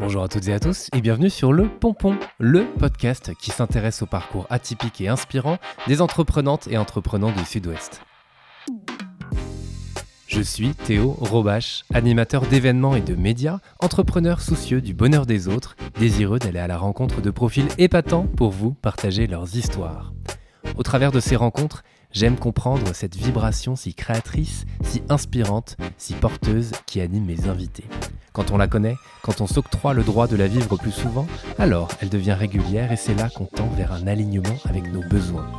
[0.00, 4.00] Bonjour à toutes et à tous et bienvenue sur Le Pompon, le podcast qui s'intéresse
[4.00, 8.02] au parcours atypique et inspirant des entreprenantes et entreprenants du Sud-Ouest.
[10.28, 15.74] Je suis Théo Robache, animateur d'événements et de médias, entrepreneur soucieux du bonheur des autres,
[15.98, 20.12] désireux d'aller à la rencontre de profils épatants pour vous partager leurs histoires.
[20.76, 26.70] Au travers de ces rencontres, j'aime comprendre cette vibration si créatrice, si inspirante, si porteuse
[26.86, 27.86] qui anime mes invités.
[28.38, 31.26] Quand on la connaît, quand on s'octroie le droit de la vivre plus souvent,
[31.58, 35.50] alors elle devient régulière et c'est là qu'on tend vers un alignement avec nos besoins.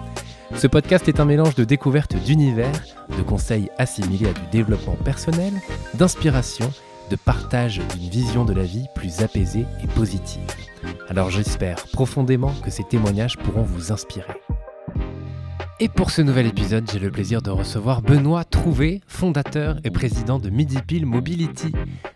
[0.55, 2.71] Ce podcast est un mélange de découvertes d'univers,
[3.17, 5.51] de conseils assimilés à du développement personnel,
[5.95, 6.71] d'inspiration,
[7.09, 10.47] de partage d'une vision de la vie plus apaisée et positive.
[11.09, 14.38] Alors j'espère profondément que ces témoignages pourront vous inspirer.
[15.81, 20.37] Et pour ce nouvel épisode, j'ai le plaisir de recevoir Benoît Trouvé, fondateur et président
[20.37, 21.71] de Midipil Mobility.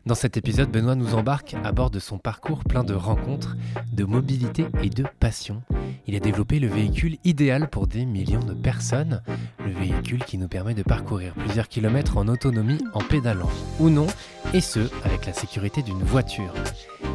[0.06, 3.56] Dans cet épisode, Benoît nous embarque à bord de son parcours plein de rencontres,
[3.94, 5.62] de mobilité et de passion.
[6.06, 9.22] Il a développé le véhicule idéal pour des millions de personnes,
[9.66, 14.08] le véhicule qui nous permet de parcourir plusieurs kilomètres en autonomie en pédalant ou non,
[14.54, 16.54] et ce, avec la sécurité d'une voiture.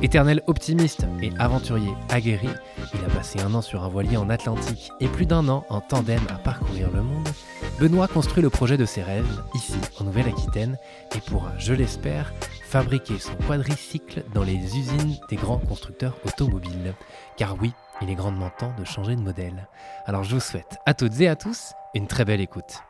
[0.00, 2.48] Éternel optimiste et aventurier aguerri,
[2.94, 5.80] il a passé un an sur un voilier en Atlantique et plus d'un an en
[5.80, 7.28] tandem à parcourir le monde.
[7.78, 10.78] Benoît construit le projet de ses rêves, ici en Nouvelle-Aquitaine,
[11.14, 12.32] et pourra, je l'espère,
[12.64, 16.94] fabriquer son quadricycle dans les usines des grands constructeurs automobiles.
[17.36, 19.68] Car oui, il est grandement temps de changer de modèle.
[20.06, 22.82] Alors je vous souhaite à toutes et à tous une très belle écoute.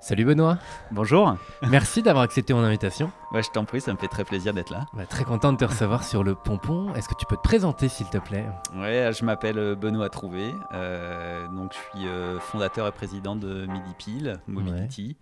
[0.00, 0.58] Salut Benoît.
[0.92, 1.36] Bonjour.
[1.68, 3.10] Merci d'avoir accepté mon invitation.
[3.32, 4.86] Ouais, je t'en prie, ça me fait très plaisir d'être là.
[4.94, 6.94] Bah, très content de te recevoir sur le pompon.
[6.94, 8.46] Est-ce que tu peux te présenter s'il te plaît?
[8.76, 10.54] Ouais, je m'appelle euh, Benoît Trouvé.
[10.72, 15.16] Euh, donc je suis euh, fondateur et président de Midipil Mobility.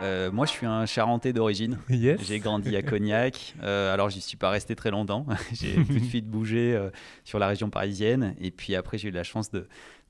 [0.00, 1.78] Moi, je suis un Charentais d'origine.
[1.88, 2.20] Yes.
[2.22, 3.54] J'ai grandi à Cognac.
[3.62, 5.26] alors, j'y suis pas resté très longtemps.
[5.52, 6.88] j'ai plus de de bouger
[7.24, 8.34] sur la région parisienne.
[8.40, 9.50] Et puis après, j'ai eu la chance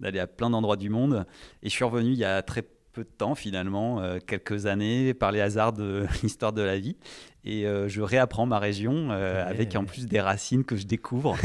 [0.01, 1.27] d'aller à plein d'endroits du monde.
[1.63, 2.65] Et je suis revenu il y a très
[2.97, 6.97] peu de temps finalement, euh, quelques années, par les hasards de l'histoire de la vie.
[7.45, 11.37] Et euh, je réapprends ma région euh, avec en plus des racines que je découvre.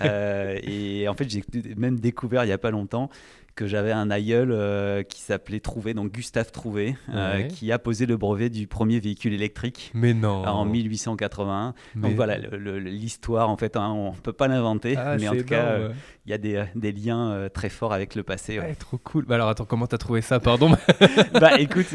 [0.00, 1.44] et en fait, j'ai
[1.76, 3.10] même découvert il n'y a pas longtemps
[3.54, 8.06] que j'avais un aïeul euh, qui s'appelait Trouvé, donc Gustave Trouvé, euh, qui a posé
[8.06, 9.90] le brevet du premier véhicule électrique.
[9.94, 10.44] Mais non.
[10.46, 11.74] En 1881.
[11.96, 15.44] Donc voilà, l'histoire, en fait, hein, on ne peut pas l'inventer, ah, mais en tout
[15.44, 15.78] cas,
[16.26, 18.58] il y a des, des liens euh, très forts avec le passé.
[18.58, 18.74] Ouais.
[18.74, 19.24] trop cool.
[19.26, 20.72] Bah alors attends, comment t'as trouvé ça, pardon?
[21.40, 21.86] Bah écoute,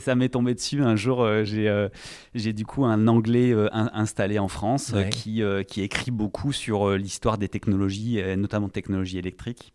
[0.00, 1.26] ça m'est tombé dessus un jour.
[1.44, 1.88] j'ai
[2.34, 7.48] j'ai du coup un anglais installé en France qui, qui écrit beaucoup sur l'histoire des
[7.48, 9.72] technologies, notamment technologies électriques.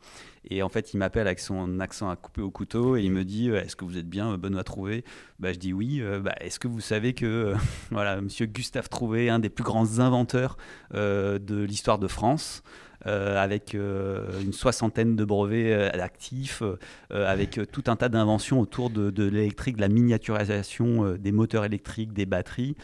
[0.49, 3.23] Et en fait, il m'appelle avec son accent à couper au couteau et il me
[3.23, 5.03] dit euh, Est-ce que vous êtes bien, euh, Benoît Trouvé?
[5.39, 6.01] Bah, Je dis oui.
[6.01, 7.53] Euh, bah, Est-ce que vous savez que
[7.91, 10.57] voilà, monsieur Gustave Trouvé, un des plus grands inventeurs
[10.93, 12.63] de l'histoire de France,
[13.05, 16.63] avec une soixantaine de brevets actifs,
[17.11, 22.25] avec tout un tas d'inventions autour de, l'électrique, de la miniaturisation des moteurs électriques, des
[22.25, 22.75] batteries.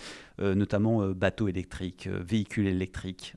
[0.41, 3.35] Euh, notamment euh, bateaux électriques, euh, véhicules électriques,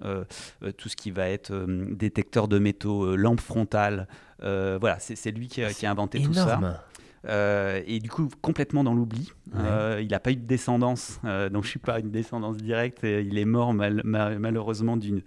[0.78, 4.08] tout ce qui va être détecteur de métaux, lampe frontale.
[4.40, 6.84] voilà, c'est lui qui a inventé tout ça.
[7.28, 9.32] Et du coup, complètement dans l'oubli.
[9.54, 11.20] il n'a pas eu de descendance,
[11.52, 13.00] donc je suis pas une descendance directe.
[13.02, 15.22] il est mort malheureusement d'une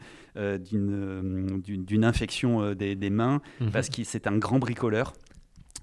[0.59, 3.71] d'une infection des, des mains, mhm.
[3.71, 5.13] parce que c'est un grand bricoleur.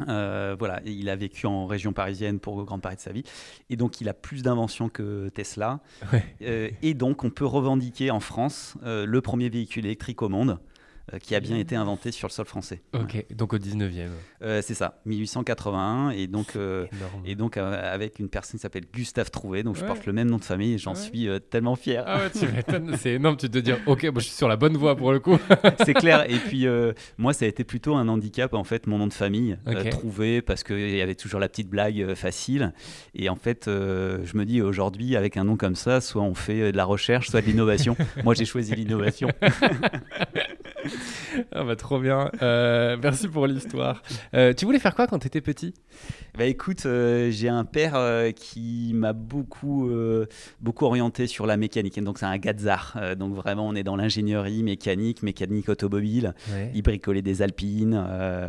[0.09, 3.23] Euh, voilà, il a vécu en région parisienne pour grande partie de sa vie,
[3.71, 5.81] et donc il a plus d'inventions que Tesla.
[6.43, 10.59] Euh, et donc on peut revendiquer en France euh, le premier véhicule électrique au monde.
[11.13, 12.81] Euh, qui a bien été inventé sur le sol français.
[12.95, 14.09] Ok, donc au 19e.
[14.41, 16.87] Euh, c'est ça, 1881, et donc, euh,
[17.27, 20.39] et donc avec une personne qui s'appelle Gustave Trouvé, donc je porte le même nom
[20.39, 22.05] de famille et j'en suis tellement fier.
[22.07, 24.79] Ah ouais, tu m'étonnes, c'est énorme, tu te dire, ok, je suis sur la bonne
[24.79, 25.37] voie pour le coup.
[25.85, 26.67] c'est clair, et puis
[27.19, 29.59] moi ça a été plutôt un handicap en fait, mon nom de famille,
[29.91, 32.73] Trouvé, parce qu'il y avait toujours la petite blague facile,
[33.15, 36.73] et en fait je me dis aujourd'hui avec un nom comme ça, soit on fait
[36.73, 37.95] de la recherche, soit de l'innovation.
[38.25, 39.29] moi j'ai choisi l'innovation.
[41.53, 42.31] Ah bah trop bien.
[42.43, 44.03] Euh, merci pour l'histoire.
[44.35, 45.75] Euh, tu voulais faire quoi quand tu étais petit?
[46.37, 47.97] Bah écoute, euh, j'ai un père
[48.35, 49.91] qui m'a beaucoup,
[50.61, 52.03] beaucoup orienté sur la mécanique.
[52.03, 52.99] Donc c'est un gazard.
[53.17, 56.35] donc vraiment, on est dans l'ingénierie mécanique, mécanique automobile.
[56.75, 57.95] Il bricolait des alpines.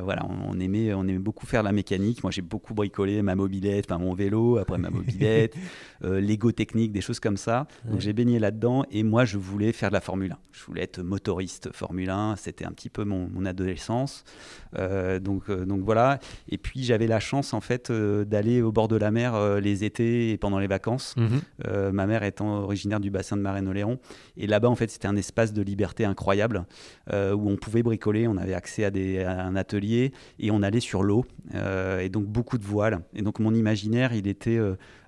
[0.04, 2.24] voilà, on, aimait, on aimait beaucoup faire la mécanique.
[2.24, 5.56] Moi, j'ai beaucoup bricolé ma mobilette, enfin, mon vélo, après ma mobilette,
[6.02, 7.68] Lego technique, des choses comme ça.
[7.86, 10.38] Donc j'ai baigné là-dedans et moi, je voulais faire de la Formule 1.
[10.52, 14.24] Je voulais être motoriste Formule 1 c'était un petit peu mon, mon adolescence.
[15.22, 16.20] donc, donc voilà.
[16.50, 20.32] Et puis j'avais la chance en fait d'aller au bord de la mer les étés
[20.32, 21.16] et pendant les vacances.
[21.18, 21.92] Mhm.
[21.92, 24.00] ma mère étant originaire du bassin de Marraine-Oléron.
[24.38, 26.66] Et là-bas, en fait, c'était un espace de liberté incroyable
[27.12, 28.28] où on pouvait bricoler.
[28.28, 31.26] On avait accès à, des, à un atelier et on allait sur l'eau.
[31.54, 33.00] et donc beaucoup de voiles.
[33.14, 34.60] Et donc mon imaginaire, il était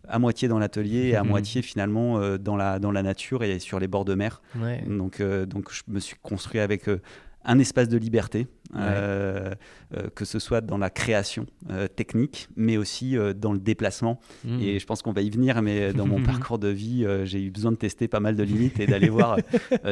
[0.08, 1.30] à moitié dans l'atelier et à mhm.
[1.30, 4.42] moitié finalement euh, dans, la, dans la nature et sur les bords de mer.
[4.88, 7.02] Donc, euh, donc je me suis construit avec euh,
[7.44, 9.54] un espace de liberté euh,
[9.96, 14.20] euh, que ce soit dans la création euh, technique, mais aussi dans le déplacement.
[14.44, 14.62] Mmh.
[14.62, 17.50] Et je pense qu'on va y venir, mais dans mon parcours de vie, j'ai eu
[17.50, 19.38] besoin de tester pas mal de limites et d'aller voir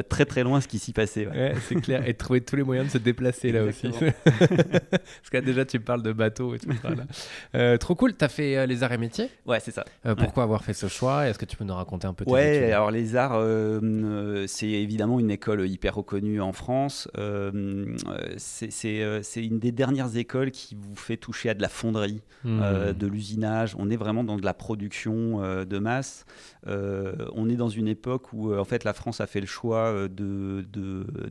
[0.10, 1.28] très très loin ce qui s'y passait.
[1.68, 3.90] c'est clair, et de trouver tous les moyens de se déplacer là aussi.
[4.24, 6.70] Parce que déjà, tu parles de bateau et tout
[7.54, 7.78] ça.
[7.78, 9.30] trop cool, tu as fait les arts et métiers?
[9.46, 9.86] Ouais, c'est ça.
[10.18, 11.28] pourquoi avoir fait ce choix?
[11.28, 13.42] Est-ce que tu peux nous raconter un peu Ouais, alors les arts,
[14.48, 17.08] c'est évidemment une école hyper reconnue en France.
[18.38, 22.60] c'est c'est une des dernières écoles qui vous fait toucher à de la fonderie, hmm.
[22.62, 23.76] euh, de l'usinage.
[23.78, 26.26] On est vraiment dans de la production euh, de masse.
[26.66, 30.66] on est dans une époque où en fait la France a fait le choix de,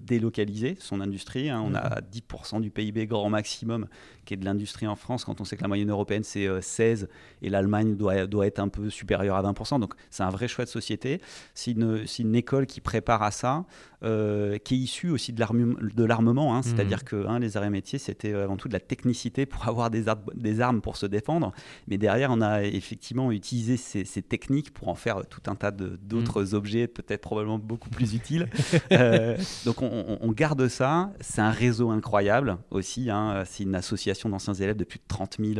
[0.00, 1.50] délocaliser son industrie.
[1.50, 1.62] Hein.
[1.64, 2.60] On a 10% hmm.
[2.60, 3.86] du PIB grand maximum
[4.24, 7.08] qui est de l'industrie en France, quand on sait que la moyenne européenne c'est 16
[7.42, 9.80] et l'Allemagne doit, doit être un peu supérieure à 20%.
[9.80, 11.20] Donc c'est un vrai choix de société.
[11.54, 13.64] C'est une, une, école qui prépare à ça.
[14.04, 17.04] Euh, qui est issu aussi de l'armement, hein, c'est-à-dire mmh.
[17.04, 20.04] que hein, les arts et métiers, c'était avant tout de la technicité pour avoir des,
[20.34, 21.52] des, armes pour se défendre,
[21.88, 26.42] mais derrière, on a effectivement utilisé ces, techniques pour en faire tout un tas d'autres
[26.42, 26.54] mmh.
[26.54, 28.50] objets, peut-être probablement beaucoup plus utiles.
[28.92, 34.55] Euh, donc on, garde ça, c'est un réseau incroyable aussi, hein, c'est une association d'anciens
[34.55, 35.55] élèves de plus de 30 000,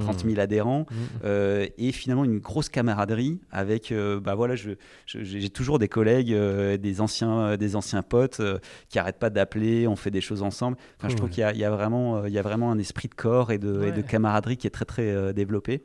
[0.00, 0.94] 30 000 adhérents, mmh.
[1.24, 4.76] euh, et finalement une grosse camaraderie avec, bah voilà, j'ai
[5.06, 8.58] je, toujours des collègues, des anciens, des anciens potes euh,
[8.88, 10.76] qui arrêtent pas d'appeler, on fait des choses ensemble.
[10.98, 13.14] Enfin, je trouve qu'il y, a vraiment, euh, il y a vraiment un esprit de
[13.14, 15.82] corps et de, de camaraderie qui est très très euh, développé.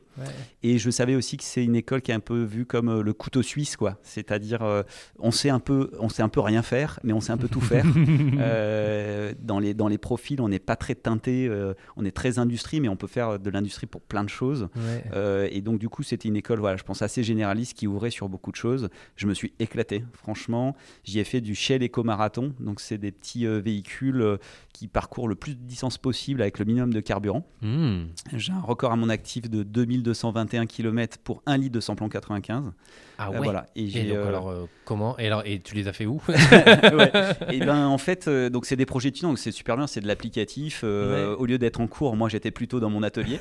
[0.62, 3.12] Et je savais aussi que c'est une école qui est un peu vue comme le
[3.12, 3.96] couteau suisse, quoi.
[4.02, 4.84] C'est-à-dire,
[5.18, 7.48] on sait un peu, on sait un peu rien faire, mais on sait un peu
[7.48, 7.84] tout faire.
[9.40, 11.48] dans les dans les profils, on n'est pas très teinté,
[11.96, 14.68] on est très industrie, mais on peut faire de l'industrie pour plein de choses.
[15.14, 18.28] et donc du coup, c'était une école, voilà, je pense assez généraliste qui ouvrait sur
[18.28, 18.88] beaucoup de choses.
[19.16, 20.76] Je me suis éclaté, franchement.
[21.04, 22.54] J'y ai fait du Shell éco-marathon.
[22.60, 24.36] Donc, c'est des petits euh, véhicules euh,
[24.72, 27.46] qui parcourent le plus de distance possible avec le minimum de carburant.
[27.62, 28.06] Hmm.
[28.34, 32.72] J'ai un record à mon actif de 2221 km pour 1 litre de samplon 95.
[33.18, 33.38] Ah ouais.
[33.38, 33.66] voilà.
[33.74, 36.22] Et, et donc, alors comment et alors et tu les as fait où
[37.50, 40.06] Et ben en fait donc c'est des projets étudiants donc c'est super bien c'est de
[40.06, 43.40] l'applicatif au lieu d'être en cours moi j'étais plutôt dans mon atelier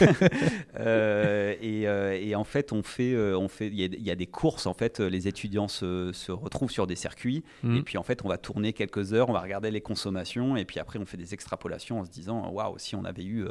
[0.80, 5.00] et, et, en fait on fait on fait il y, a des courses en fait
[5.00, 7.76] les étudiants se, se retrouvent sur des circuits hmm.
[7.76, 10.64] et puis en fait on va tourner quelques heures on va regarder les consommations et
[10.64, 13.46] puis après on fait des extrapolations en se disant waouh si on avait eu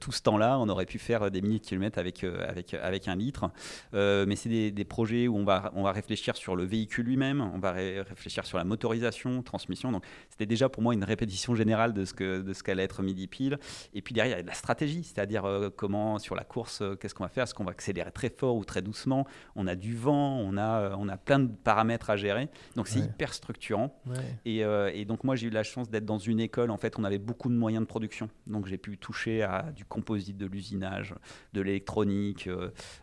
[0.00, 3.08] tout ce temps là on aurait pu faire des milliers de kilomètres avec avec avec
[3.08, 3.50] un litre
[3.92, 7.40] mais c'est des, des projets où on va, on va réfléchir sur le véhicule lui-même,
[7.40, 9.92] on va réfléchir sur la motorisation, transmission.
[9.92, 13.02] Donc, c'était déjà pour moi une répétition générale de ce que de ce qu'allait être
[13.02, 13.58] Midi Pile.
[13.94, 16.80] Et puis derrière, il y a de la stratégie, c'est-à-dire euh, comment sur la course,
[16.82, 17.44] euh, qu'est-ce qu'on va faire?
[17.44, 19.26] Est-ce qu'on va accélérer très fort ou très doucement?
[19.56, 22.48] On a du vent, on a, euh, on a plein de paramètres à gérer.
[22.76, 24.00] Donc, c'est hyper structurant.
[24.44, 26.70] Et, et, donc, moi, j'ai eu la chance d'être dans une école.
[26.70, 28.28] En fait, on avait beaucoup de moyens de production.
[28.46, 31.14] Donc, j'ai pu toucher à du composite, de l'usinage,
[31.52, 32.48] de l'électronique,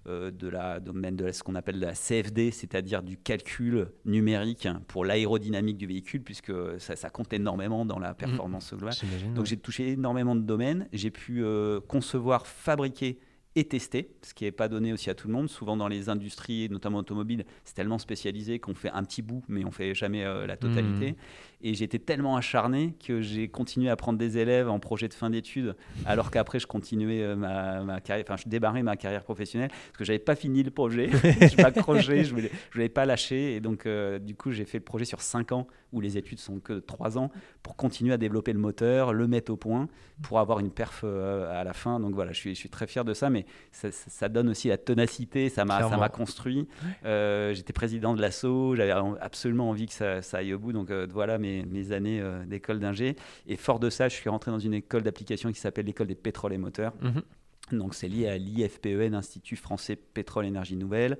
[0.05, 5.77] de la domaine de ce qu'on appelle la CFD, c'est-à-dire du calcul numérique pour l'aérodynamique
[5.77, 8.15] du véhicule, puisque ça, compte énormément dans la mmh.
[8.15, 8.95] performance globale.
[9.35, 10.68] Donc j'ai touché énormément de domaines.
[10.93, 13.19] J'ai pu euh, concevoir, fabriquer
[13.55, 15.49] et tester, ce qui n'est pas donné aussi à tout le monde.
[15.49, 19.65] Souvent dans les industries, notamment automobiles, c'est tellement spécialisé qu'on fait un petit bout, mais
[19.65, 21.11] on fait jamais euh, la totalité.
[21.13, 21.15] Mmh.
[21.61, 25.29] Et j'étais tellement acharné que j'ai continué à prendre des élèves en projet de fin
[25.29, 25.75] d'études,
[26.05, 30.05] alors qu'après je continuais euh, ma, carrière, enfin je débarrais ma carrière professionnelle, parce que
[30.05, 31.09] j'avais pas fini le projet.
[31.13, 33.55] je m'accrochais, je voulais, je voulais pas lâcher.
[33.55, 36.39] Et donc euh, du coup j'ai fait le projet sur 5 ans, où les études
[36.39, 37.31] sont que 3 ans,
[37.63, 39.89] pour continuer à développer le moteur, le mettre au point,
[40.21, 41.99] pour avoir une perf à la fin.
[41.99, 43.38] Donc voilà, je suis, je suis très fier de ça, mais
[43.71, 46.67] ça, donne aussi la ténacité, ça m'a construit.
[47.05, 50.73] Euh, j'étais président de l'ASSO, j'avais absolument envie que ça, aille au bout.
[50.73, 53.15] Donc euh, voilà mes, mes années euh, d'école d'ingé.
[53.47, 56.15] Et fort de ça, je suis rentré dans une école d'application qui s'appelle l'école des
[56.15, 56.93] pétroles et moteurs.
[57.01, 57.21] Mhm.
[57.71, 61.17] Donc c'est lié à l'IFPEN, Institut français pétrole énergie nouvelle.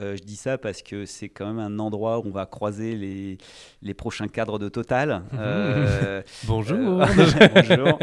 [0.00, 2.94] Euh, je dis ça parce que c'est quand même un endroit où on va croiser
[2.94, 3.38] les,
[3.82, 5.22] les prochains cadres de Total.
[5.34, 7.02] Euh, bonjour.
[7.02, 7.06] Euh,
[7.54, 7.98] bonjour.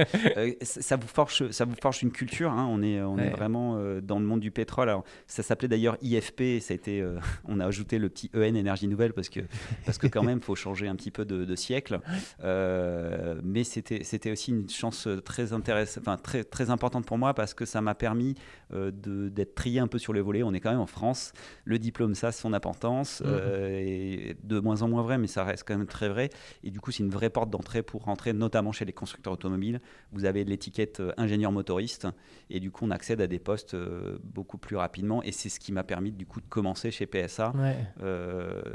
[0.61, 2.51] ça, vous forge, ça vous forge une culture.
[2.51, 2.67] Hein.
[2.69, 4.89] On, est, on est vraiment dans le monde du pétrole.
[4.89, 6.59] Alors, ça s'appelait d'ailleurs IFP.
[6.59, 7.05] Ça a été,
[7.45, 9.41] on a ajouté le petit EN énergie nouvelle parce que,
[9.85, 11.99] parce que quand même, il faut changer un petit peu de, de siècle.
[12.43, 17.65] mais c'était aussi une chance très, intéressante, enfin, très, très importante pour moi parce que
[17.65, 18.35] ça m'a permis
[18.71, 20.43] d'être trié un peu sur les volets.
[20.43, 21.33] On est quand même en France.
[21.63, 25.63] Le diplôme, ça, son importance, euh, et de moins en moins vrai, mais ça reste
[25.67, 26.29] quand même très vrai.
[26.63, 29.81] Et du coup, c'est une vraie porte d'entrée pour rentrer, notamment chez les constructeurs automobiles.
[30.11, 32.07] Vous avez l'étiquette euh, ingénieur motoriste,
[32.49, 35.23] et du coup, on accède à des postes euh, beaucoup plus rapidement.
[35.23, 37.53] Et c'est ce qui m'a permis, du coup, de commencer chez PSA.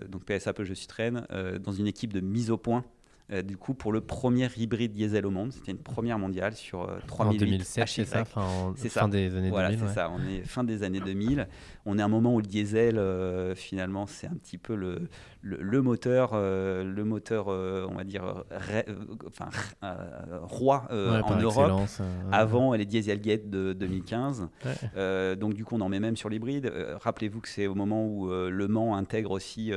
[0.09, 1.27] donc, PSA Peugeot Citroën,
[1.61, 2.85] dans une équipe de mise au point
[3.33, 5.53] euh, du coup, pour le premier hybride diesel au monde.
[5.53, 9.51] C'était une première mondiale sur euh, 3000 En 2007, c'est ça, fin, fin des années
[9.51, 9.79] voilà, 2000.
[9.79, 10.11] Voilà, c'est ça.
[10.11, 11.47] On est fin des années 2000.
[11.87, 15.09] On est à un moment où le diesel, euh, finalement, c'est un petit peu le,
[15.43, 18.45] le, moteur, le moteur, on va dire,
[19.27, 19.49] enfin,
[20.43, 21.83] roi en Europe.
[22.33, 24.49] avant les Dieselgate de 2015.
[25.39, 26.73] donc, du coup, on en met même sur l'hybride.
[27.01, 29.73] Rappelez-vous que c'est au moment où Le Mans intègre aussi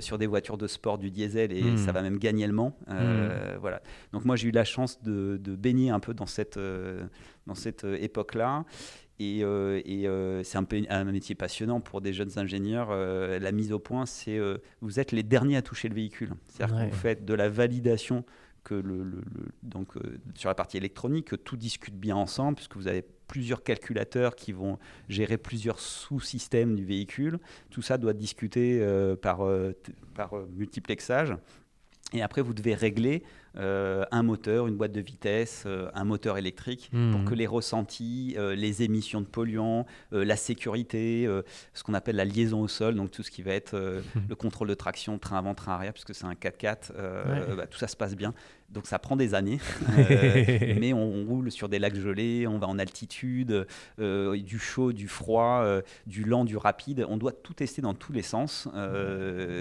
[0.00, 1.78] sur des voitures de sport du diesel et hmm.
[1.78, 2.76] ça va même gagner le Mans.
[2.88, 3.82] Euh, voilà.
[4.12, 7.04] Donc moi j'ai eu la chance de, baigner un peu dans cette, euh,
[7.46, 8.64] dans cette euh, époque-là.
[9.18, 9.44] Et,
[10.44, 12.90] c'est un, métier passionnant pour des jeunes ingénieurs.
[12.90, 14.40] la mise au point, c'est
[14.80, 16.32] vous êtes les derniers à toucher le véhicule.
[16.48, 18.24] C'est-à-dire que vous faites de la validation
[18.64, 19.22] que le,
[19.62, 19.94] donc
[20.34, 24.50] sur la partie électronique, que tout discute bien ensemble, puisque vous avez plusieurs calculateurs qui
[24.50, 24.76] vont
[25.08, 27.38] gérer plusieurs sous-systèmes du véhicule.
[27.70, 28.84] Tout ça doit discuter
[29.22, 29.46] par,
[30.14, 31.36] par multiplexage.
[32.12, 33.22] Et après, vous devez régler
[33.58, 37.24] euh, un moteur, une boîte de vitesse, euh, un moteur électrique, pour hmm.
[37.24, 41.28] que les ressentis, euh, les émissions de polluants, la sécurité,
[41.74, 43.76] ce qu'on appelle la liaison au sol, donc tout ce qui va être
[44.28, 46.92] le contrôle de traction, train avant, train arrière, puisque c'est un 4x4,
[47.56, 48.34] bah, tout ça se passe bien.
[48.72, 49.58] Donc ça prend des années,
[50.78, 53.66] mais on, roule sur des lacs gelés, on va en altitude,
[53.98, 55.64] du chaud, du froid,
[56.06, 57.06] du lent, du rapide.
[57.08, 58.68] On doit tout tester dans tous les sens.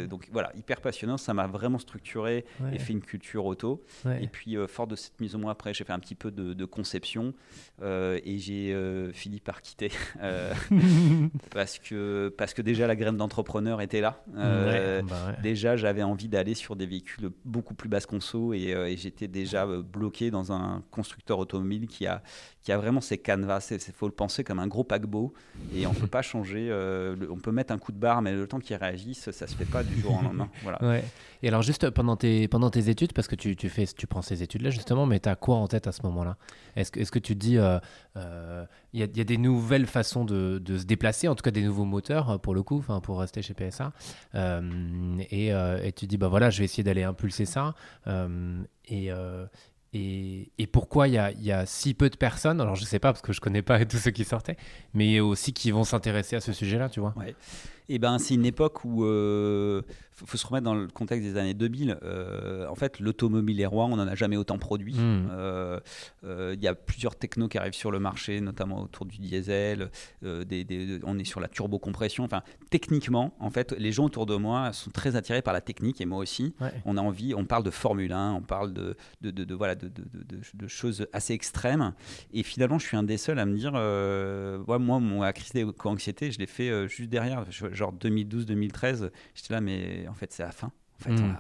[0.10, 1.18] donc voilà, hyper passionnant.
[1.18, 3.84] Ça m'a vraiment structuré et fait une culture auto.
[4.22, 6.32] Et puis, euh, fort de cette mise au moins après, j'ai fait un petit peu
[6.32, 7.34] de, conception
[7.82, 9.92] euh, et j'ai euh, fini par quitter
[11.52, 14.24] parce, que, parce que déjà la graine d'entrepreneur était là.
[14.34, 19.66] Bah déjà, j'avais envie d'aller sur des véhicules beaucoup plus basse conso et, j'étais déjà
[19.66, 22.24] bloqué dans un constructeur automobile qui a,
[22.64, 23.68] qui a vraiment ses canevas.
[23.72, 25.34] Il faut le penser comme un gros paquebot
[25.74, 26.72] et on ne peut pas changer.
[27.30, 29.66] on peut mettre un coup de barre, mais le temps qu'il réagisse, ça se fait
[29.66, 30.50] pas du jour au lendemain.
[30.64, 31.02] Voilà.
[31.44, 34.22] Et alors, juste pendant tes, pendant tes études, parce que tu, tu fais, tu prends
[34.22, 36.38] ces études-là justement, mais tu as quoi en tête à ce moment-là?
[36.76, 37.80] Est-ce que, est que tu te dis, il euh,
[38.18, 41.52] euh, y, a, y, a, des nouvelles façons de, de, se déplacer, en tout cas
[41.52, 43.92] des nouveaux moteurs euh, pour le coup, pour rester chez PSA,
[44.36, 47.74] et, et, tu dis, bah voilà, je vais essayer d'aller impulser ça.
[48.86, 49.12] et,
[49.94, 53.34] et, pourquoi il y a, si peu de personnes, alors je sais pas parce que
[53.34, 54.58] je connais pas tous ceux qui sortaient,
[54.94, 57.14] mais aussi qui vont s'intéresser à ce sujet-là, tu vois.
[57.94, 59.04] Et ben c'est une époque où
[60.22, 61.98] il faut se remettre dans le contexte des années 2000.
[62.04, 64.96] Euh, en fait, l'automobile est roi, on n'en a jamais autant produit.
[64.96, 65.28] Hmm.
[65.32, 65.80] Euh,
[66.24, 69.90] euh, il y a plusieurs technos qui arrivent sur le marché, notamment autour du diesel.
[70.22, 72.24] Des, on est sur la turbocompression.
[72.24, 76.02] Enfin, techniquement, en fait, les gens autour de moi sont très attirés par la technique
[76.02, 76.54] et moi aussi.
[76.86, 80.68] On a envie, on parle de Formule 1, on parle de, de, de voilà, de,
[80.68, 81.94] choses assez extrêmes.
[82.34, 83.72] Et finalement, je suis un des seuls à me dire,
[84.80, 87.46] moi, mon crise d'éco-anxiété, je l'ai fait juste derrière,
[87.82, 89.10] genre 2012-2013.
[89.36, 90.72] J'étais là, mais en fait, c'est la fin.
[91.00, 91.36] En fait, hmm.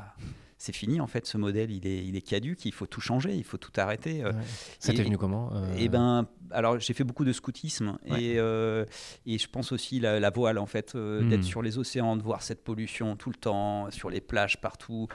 [0.58, 1.00] c'est fini.
[1.00, 2.66] En fait, ce modèle, il est, il est caduque.
[2.66, 3.36] Il faut tout changer.
[3.36, 4.24] Il faut tout arrêter.
[4.24, 4.34] Euh.
[4.80, 8.86] Ça t'est venu comment euh Eh ben, alors j'ai fait beaucoup de scoutisme et, euh,
[9.26, 11.44] et je pense aussi la, la voile, en fait, d'être hmm.
[11.44, 15.08] sur les océans, de voir cette pollution tout le temps, sur les plages partout.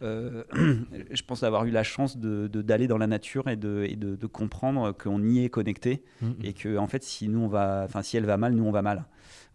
[0.00, 3.96] je pense avoir eu la chance d'aller de, d'aller dans la nature et de, et
[3.96, 6.32] de, comprendre qu'on y est connecté hmm.
[6.42, 8.70] et que en fait si nous on va, enfin si elle va mal, nous on
[8.70, 9.04] va mal.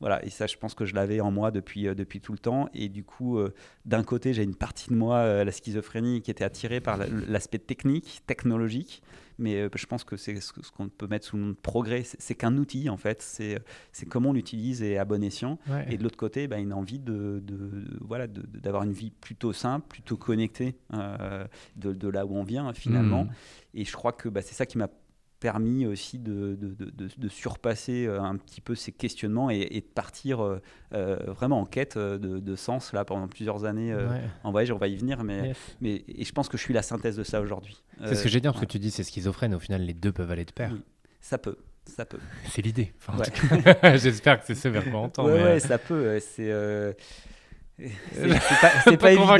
[0.02, 2.38] Voilà, et ça, je pense que je l'avais en moi depuis, euh, depuis tout le
[2.38, 2.70] temps.
[2.74, 3.54] Et du coup, euh,
[3.86, 7.60] d'un côté, j'ai une partie de moi, euh, la schizophrénie, qui était attirée par l'aspect
[7.60, 9.02] technique, technologique.
[9.38, 12.04] Mais je pense que c'est ce qu'on peut mettre sous le nom de progrès.
[12.04, 13.22] C'est qu'un outil, en fait.
[13.22, 15.60] C'est comment on l'utilise et à bon escient.
[15.89, 17.44] Et de l'autre côté, bah, une envie de,
[18.01, 23.25] voilà, d'avoir une vie plutôt simple, plutôt connectée de, de, là où on vient, finalement.
[23.25, 23.32] Mmh.
[23.75, 24.89] Et je crois que bah, c'est ça qui m'a
[25.46, 30.44] permis aussi de, de, de, surpasser euh, un petit peu ces questionnements et, de partir
[30.44, 30.60] euh,
[30.96, 33.96] euh, vraiment en quête de, sens là pendant plusieurs années
[34.44, 34.72] en voyage.
[34.72, 37.24] On va y venir, mais, mais et je pense que je suis la synthèse de
[37.24, 37.84] ça aujourd'hui.
[38.06, 39.54] C'est ce que j'ai dit, parce que tu dis c'est schizophrène.
[39.54, 40.72] Au final, les deux peuvent aller de pair.
[41.22, 41.58] ça peut.
[41.86, 42.20] ça peut.
[42.50, 42.92] C'est l'idée.
[43.98, 46.20] J'espère que c'est ce vers quoi on Ouais, ouais, ça peut.
[46.20, 46.50] C'est.
[47.77, 49.36] C'est pas, évident.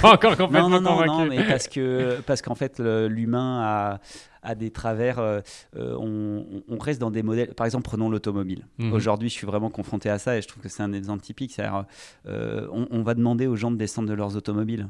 [0.00, 4.00] pas encore complètement non, non, non, mais parce que parce qu'en fait l'humain a,
[4.42, 5.18] a, des travers.
[5.18, 5.40] Euh,
[5.76, 7.54] euh, on, reste dans des modèles.
[7.54, 8.66] Par exemple, prenons l'automobile.
[8.78, 8.92] Mhm.
[8.92, 11.52] Aujourd'hui, je suis vraiment confronté à ça et je trouve que c'est un exemple typique.
[11.52, 11.84] C'est-à-dire,
[12.26, 14.88] euh, on, on, va demander aux gens de descendre de leurs automobiles.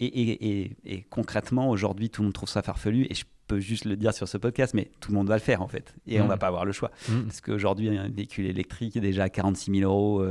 [0.00, 3.06] Et, et, et, concrètement, aujourd'hui, tout le monde trouve ça farfelu.
[3.10, 5.40] Et je peux juste le dire sur ce podcast, mais tout le monde va le
[5.40, 5.94] faire en fait.
[6.06, 6.90] Et on on va pas avoir le choix.
[7.08, 7.24] Mhm.
[7.26, 10.24] Parce qu'aujourd'hui, un véhicule électrique est déjà à 46 000 euros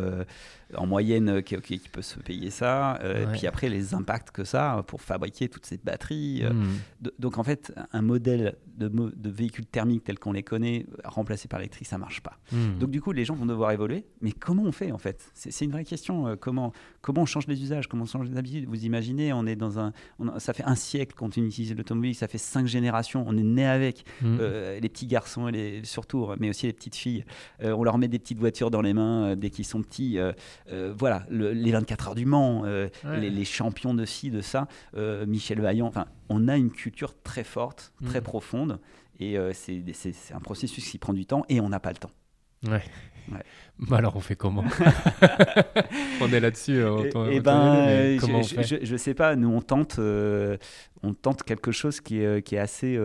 [0.77, 2.99] en moyenne euh, qui, qui, peut se payer ça.
[3.03, 6.43] Euh, et puis après, les impacts que ça pour fabriquer toutes ces batteries.
[6.43, 7.09] Euh, hmm.
[7.19, 11.59] donc en fait, un modèle de, de véhicules thermiques tel qu'on les connaît, remplacé par
[11.59, 12.37] l'électrique, ça marche pas.
[12.51, 12.77] Hmm.
[12.79, 14.05] Donc du coup, les gens vont devoir évoluer.
[14.21, 15.31] Mais comment on fait en fait?
[15.33, 16.37] C'est une vraie question.
[16.39, 18.65] comment, comment on change les usages Comment on change les habitudes?
[18.67, 19.93] Vous imaginez, on est dans un.
[20.37, 23.23] ça fait un siècle qu'on utilise l'automobile, ça fait cinq générations.
[23.27, 24.05] On est né avec.
[24.21, 24.37] Hmm.
[24.37, 27.25] les petits garçons, et les, surtout, mais aussi les petites filles.
[27.61, 30.17] on leur met des petites voitures dans les mains dès qu'ils sont petits.
[30.71, 35.25] Euh, voilà, les 24 heures du Mans, euh, les, champions de ci, de ça, euh,
[35.25, 35.87] Michel Vaillant.
[35.87, 38.23] Enfin, on a une culture très forte, très mm.
[38.23, 38.79] profonde,
[39.19, 42.11] et c'est un processus qui prend du temps, et on n'a pas le temps.
[42.67, 42.83] Ouais.
[43.91, 44.65] alors on fait comment?
[46.21, 46.83] On est là-dessus.
[47.31, 49.37] Eh ben, je, ne sais pas.
[49.37, 52.99] Nous on tente, on tente quelque chose qui est, qui est assez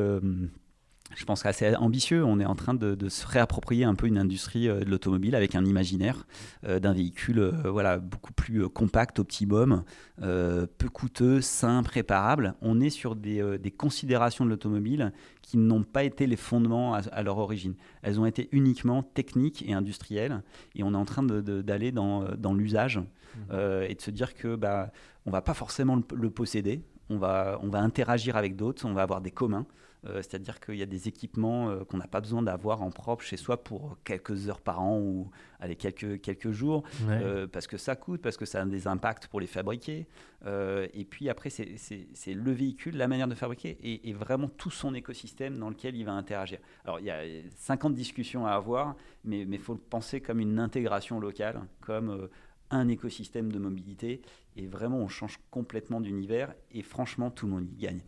[1.16, 2.24] je pense, assez ambitieux.
[2.24, 5.54] On est en train de, se réapproprier un peu une industrie euh, de l'automobile avec
[5.54, 6.26] un imaginaire
[6.64, 9.84] euh, d'un véhicule euh, voilà, beaucoup plus compact, optimum,
[10.20, 12.54] peu coûteux, simple, réparable.
[12.60, 15.12] On est sur des, considérations de l'automobile
[15.42, 17.74] qui n'ont pas été les fondements à, leur origine.
[18.02, 20.42] Elles ont été uniquement techniques et industrielles.
[20.74, 23.54] Et on est en train d'aller dans, dans l'usage mmh.
[23.88, 24.90] et de se dire que bah,
[25.24, 26.82] on va pas forcément le, le posséder.
[27.10, 29.66] On va, on va interagir avec d'autres, on va avoir des communs.
[30.06, 33.24] Euh, c'est-à-dire qu'il y a des équipements euh, qu'on n'a pas besoin d'avoir en propre
[33.24, 37.76] chez soi pour quelques heures par an ou allez, quelques, quelques jours, euh, parce que
[37.76, 40.06] ça coûte, parce que ça a des impacts pour les fabriquer.
[40.46, 45.58] et puis après, c'est le véhicule, la manière de fabriquer et, vraiment tout son écosystème
[45.58, 46.58] dans lequel il va interagir.
[46.84, 47.22] Alors il y a
[47.56, 52.28] 50 discussions à avoir, mais il faut le penser comme une intégration locale, comme
[52.70, 54.20] un écosystème de mobilité
[54.56, 58.00] et vraiment on change complètement d'univers et franchement tout le monde y gagne.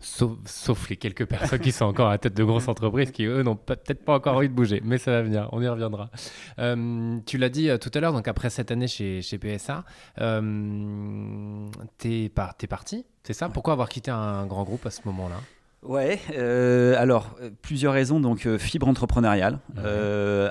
[0.00, 3.42] sauf, les quelques personnes qui sont encore à la tête de grosses entreprises qui eux
[3.42, 6.10] n'ont peut-être pas encore envie de bouger, mais ça va venir, on y reviendra.
[6.58, 9.84] Euh, tu l'as dit euh, tout à l'heure, donc après cette année chez, chez PSA,
[10.20, 12.30] euh, t'es,
[12.68, 13.48] parti, c'est ça?
[13.48, 15.40] Pourquoi avoir quitté un grand groupe à ce moment-là?
[15.82, 18.20] Ouais, euh, alors plusieurs raisons.
[18.20, 19.58] Donc fibre entrepreneuriale,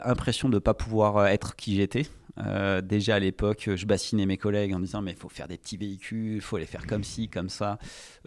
[0.04, 2.08] impression de ne pas pouvoir être qui j'étais.
[2.46, 5.58] Euh, déjà à l'époque, je bassinais mes collègues en disant mais il faut faire des
[5.58, 7.78] petits véhicules, il faut les faire comme ci, comme ça.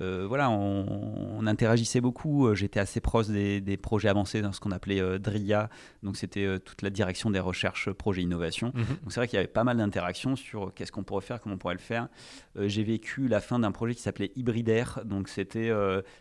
[0.00, 2.46] Euh, voilà, on, interagissait beaucoup.
[2.46, 5.68] Euh, j'étais assez proche des, projets avancés dans ce qu'on appelait DRIA,
[6.02, 8.72] donc c'était toute la direction des recherches, projets, innovation.
[8.74, 8.84] Mhm.
[8.84, 11.56] Donc c'est vrai qu'il y avait pas mal d'interactions sur qu'est-ce qu'on pourrait faire, comment
[11.56, 12.08] on pourrait le faire.
[12.56, 15.72] J'ai vécu la fin d'un projet qui s'appelait Hybridaire, donc c'était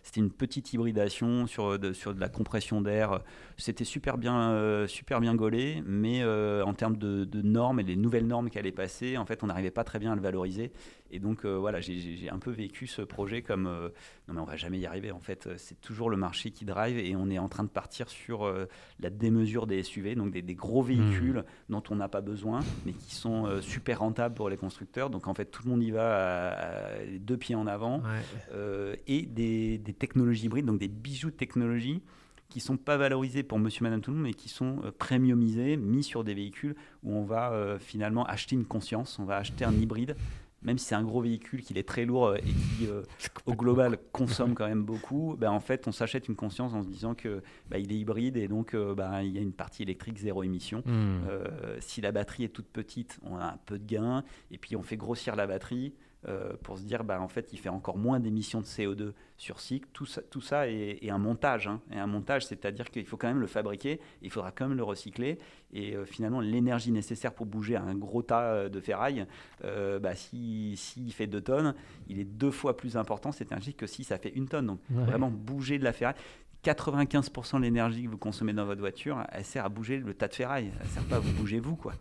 [0.02, 3.22] c'était une petite hybridation sur de, sur de la compression d'air.
[3.58, 8.50] C'était super bien super bien gaulé, mais en termes de, de normes les nouvelles normes
[8.50, 10.72] qui allaient passer, en fait, on n'arrivait pas très bien à le valoriser.
[11.12, 13.90] Et donc, euh, voilà, j'ai un peu vécu ce projet comme euh,
[14.28, 15.12] non, mais on va jamais y arriver.
[15.12, 18.10] En fait, c'est toujours le marché qui drive et on est en train de partir
[18.10, 18.68] sur euh,
[19.00, 21.72] la démesure des SUV, donc des, gros véhicules mmh.
[21.72, 25.10] dont on n'a pas besoin, mais qui sont super rentables pour les constructeurs.
[25.10, 28.02] Donc, en fait, tout le monde y va à, deux pieds en avant.
[29.08, 32.02] et des, des technologies hybrides, donc des bijoux de technologie
[32.52, 35.78] qui sont pas valorisés pour monsieur, madame, tout le monde, mais qui sont euh, premiumisés,
[35.78, 39.64] mis sur des véhicules où on va euh, finalement acheter une conscience, on va acheter
[39.64, 40.18] un hybride,
[40.62, 42.90] même si c'est un gros véhicule, qu'il est très lourd euh, et qui,
[43.46, 46.90] au global, consomme quand même beaucoup, ben, en fait, on s'achète une conscience en se
[46.90, 50.18] disant que ben, il est hybride et donc ben, il y a une partie électrique
[50.18, 50.84] zéro émission.
[50.86, 51.22] Hmm.
[51.80, 54.84] si la batterie est toute petite, on a un peu de gain, et puis on
[54.84, 55.94] fait grossir la batterie.
[56.28, 59.60] Euh, pour se dire, bah, en fait, il fait encore moins d'émissions de CO2 sur
[59.60, 59.88] cycle.
[59.92, 61.68] Tout ça, tout ça est, un montage.
[61.68, 61.82] Hein.
[61.92, 64.84] Et un montage, c'est-à-dire qu'il faut quand même le fabriquer, il faudra quand même le
[64.84, 65.40] recycler.
[65.74, 69.26] Et euh, finalement, l'énergie nécessaire pour bouger un gros tas euh, de ferraille,
[69.64, 71.76] bah, s'il si, fait 2 tonnes,
[72.08, 74.68] il est deux fois plus important cette énergie que si ça fait une tonne.
[74.68, 76.16] Donc, vraiment bouger de la ferraille.
[76.64, 80.28] 95% de l'énergie que vous consommez dans votre voiture, elle sert à bouger le tas
[80.28, 80.72] de ferraille.
[80.80, 81.94] Elle ne sert pas à vous bouger vous, quoi.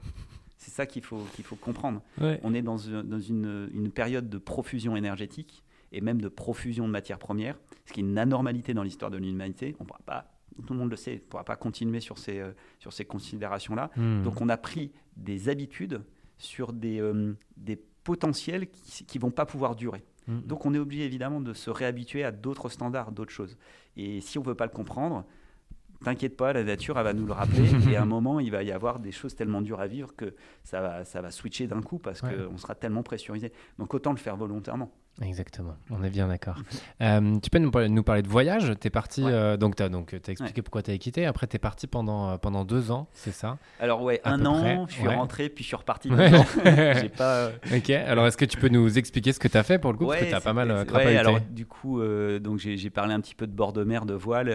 [0.60, 2.02] C'est ça qu'il faut, qu'il faut comprendre.
[2.42, 6.92] On est dans, dans une, une, période de profusion énergétique et même de profusion de
[6.92, 9.74] matières premières, ce qui est une anormalité dans l'histoire de l'humanité.
[9.80, 10.30] On pourra pas,
[10.66, 13.06] tout le monde le sait, on ne pourra pas continuer sur ces, euh, sur ces
[13.06, 13.90] considérations-là.
[13.96, 14.22] Hmm.
[14.22, 16.02] Donc on a pris des habitudes
[16.36, 20.04] sur des, euh, des potentiels qui ne vont pas pouvoir durer.
[20.26, 20.40] Mm.
[20.40, 23.56] Donc on est obligé évidemment de se réhabituer à d'autres standards, d'autres choses.
[23.96, 25.24] Et si on veut pas le comprendre,
[26.04, 27.70] t'inquiète pas, la nature, elle va nous le rappeler.
[27.90, 30.34] et à un moment, il va y avoir des choses tellement dures à vivre que
[30.64, 33.52] ça va, ça va switcher d'un coup parce qu'on sera tellement pressurisé.
[33.78, 34.92] Donc autant le faire volontairement.
[35.22, 36.56] Exactement, on est bien d'accord.
[37.02, 38.74] Euh, tu peux nous parler, nous parler de voyage?
[38.78, 41.24] Tu es parti, euh, donc tu as, donc, as expliqué pourquoi tu as quitté.
[41.24, 43.56] Après, tu es parti pendant, euh, pendant deux ans, c'est ça?
[43.80, 46.44] Alors, ouais, un an, je suis rentré, puis je suis reparti deux ans.
[47.16, 49.92] pas, Ok, alors est-ce que tu peux nous expliquer ce que tu as fait pour
[49.92, 50.06] le coup?
[50.06, 52.02] Parce que tu as pas mal ouais, alors du coup,
[52.40, 54.54] donc j'ai parlé un petit peu de bord de mer, de voile.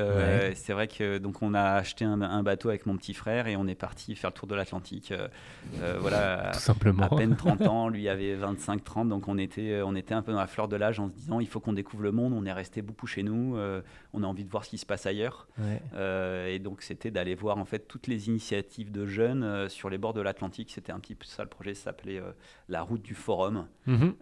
[0.53, 3.55] c'est vrai que donc on a acheté un, un, bateau avec mon petit frère et
[3.55, 5.11] on est parti faire le tour de l'Atlantique.
[5.99, 7.03] voilà, Tout simplement.
[7.03, 10.39] à peine 30 ans, lui avait 25-30, donc on était, on était un peu dans
[10.39, 12.33] la fleur de l'âge en se disant il faut qu'on découvre le monde.
[12.33, 13.81] On est resté beaucoup chez nous, euh,
[14.13, 15.47] on a envie de voir ce qui se passe ailleurs.
[15.93, 19.89] Euh, et donc c'était d'aller voir en fait toutes les initiatives de jeunes euh, sur
[19.89, 20.71] les bords de l'Atlantique.
[20.73, 22.21] C'était un petit peu ça le projet, ça s'appelait
[22.69, 23.65] la route du forum.
[23.85, 24.15] Mhm.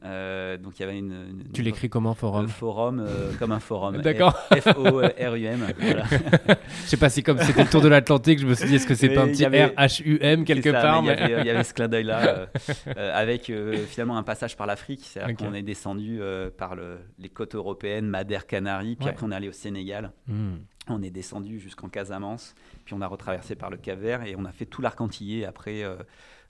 [0.62, 1.44] donc il y avait une.
[1.54, 2.48] tu l'écris comment forum?
[2.48, 3.06] Forum
[3.38, 3.98] comme un forum.
[4.02, 4.34] D'accord.
[4.52, 5.68] F O R U M.
[5.80, 6.06] Voilà.
[6.06, 8.88] je sais pas si comme c'était le tour de l'Atlantique, je me suis dit est-ce
[8.88, 11.74] que c'est pas un petit R H U M quelque part Il y, avait ce
[11.76, 12.48] clin d'œil là
[12.96, 13.52] avec
[13.88, 15.02] finalement un passage par l'Afrique.
[15.04, 16.13] C'est-à-dire qu'on est descendu
[16.58, 20.12] par le, les côtes européennes, Madère, Canaries, puis après on est allé au Sénégal.
[20.28, 20.58] Hmm.
[20.90, 24.52] On est descendu jusqu'en Casamance, puis on a retraversé par le Cap-Vert et on a
[24.52, 25.84] fait tout l'arc antillais après.
[25.84, 25.96] Euh,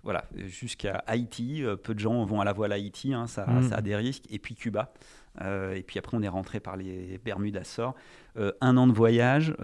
[0.01, 1.63] voilà, jusqu'à Haïti.
[1.63, 3.69] Euh, peu de gens vont à la voile à Haïti, hein, ça, hmm.
[3.69, 4.25] ça, a des risques.
[4.29, 4.91] Et puis Cuba.
[5.41, 7.95] Euh, et puis après, on est rentré par les Bermudes Açores.
[8.35, 9.55] un an de voyage,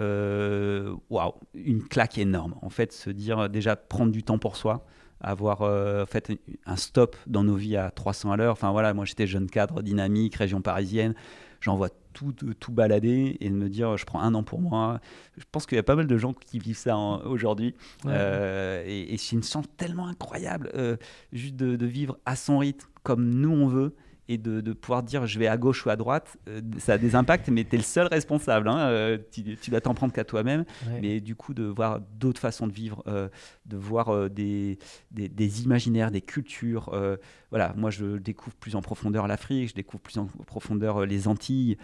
[1.10, 2.56] waouh, une claque énorme.
[2.62, 4.86] En fait, se dire déjà prendre du temps pour soi,
[5.22, 6.32] avoir euh, fait
[6.66, 8.54] un stop dans nos vies à 300 à l'heure.
[8.54, 11.14] Enfin voilà, moi j'étais jeune cadre, dynamique, région parisienne.
[11.62, 15.02] J'en vois tout, tout balader et de me dire je prends un an pour moi.
[15.38, 17.76] Je pense qu'il y a pas mal de gens qui vivent ça aujourd'hui.
[18.06, 20.96] Euh, et, c'est une chance tellement incroyable euh,
[21.34, 23.94] juste de, de, vivre à son rythme comme nous on veut
[24.30, 27.16] et de, pouvoir dire je vais à gauche ou à droite, euh, ça a des
[27.16, 28.70] impacts, mais tu es le seul responsable.
[28.70, 30.66] Hein, euh, tu, dois t'en prendre qu'à toi-même.
[31.02, 33.28] Mais du coup, de voir d'autres façons de vivre, euh,
[33.66, 34.78] de voir des,
[35.12, 36.96] des, imaginaires, des cultures.
[37.50, 41.78] voilà, moi, je découvre plus en profondeur l'Afrique, je découvre plus en profondeur les Antilles,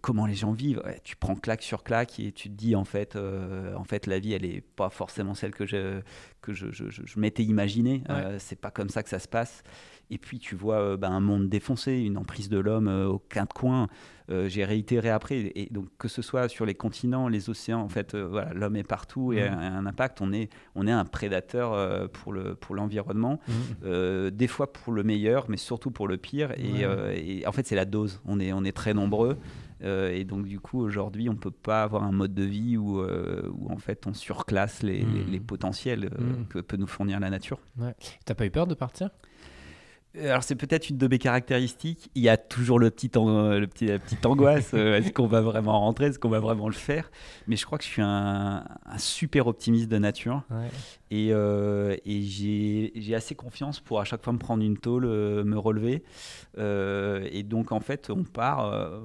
[0.00, 0.82] comment les gens vivent.
[1.04, 4.32] tu prends claque sur claque et tu te dis en fait, en fait la vie,
[4.32, 6.00] elle n'est pas forcément celle que je,
[6.40, 8.02] que je, je, je m'étais imaginée.
[8.38, 9.62] c'est pas comme ça que ça se passe.
[10.10, 13.18] Et puis tu vois euh, bah, un monde défoncé, une emprise de l'homme euh, au
[13.18, 13.86] quatre coins.
[14.28, 17.88] Euh, j'ai réitéré après, et donc que ce soit sur les continents, les océans, en
[17.88, 20.20] fait, voilà, l'homme est partout et a un, impact.
[20.20, 24.30] On est, on est un prédateur pour le pour l'environnement, mmh.
[24.30, 26.52] des fois pour le meilleur, mais surtout pour le pire.
[26.58, 28.20] Et, en fait, c'est la dose.
[28.24, 29.36] On est on est très nombreux.
[29.82, 33.72] et donc du coup aujourd'hui on peut pas avoir un mode de vie où, où
[33.72, 35.24] en fait on surclasse les, mmh.
[35.28, 36.46] les, potentiels mmh.
[36.50, 37.58] que peut nous fournir la nature.
[37.80, 37.96] Ouais.
[38.24, 39.10] T'as pas eu peur de partir?
[40.18, 42.10] Alors c'est peut-être une de mes caractéristiques.
[42.14, 44.72] Il y a toujours le petit, le petit la petite angoisse.
[44.74, 47.10] Euh, est-ce qu'on va vraiment rentrer Est-ce qu'on va vraiment le faire?
[47.46, 48.64] Mais je crois que je suis un,
[48.98, 50.42] super optimiste de nature.
[51.10, 55.42] Et, euh, et j'ai assez confiance pour à chaque fois me prendre une tôle, euh,
[55.44, 56.04] me relever.
[56.56, 59.00] et donc en fait, on part.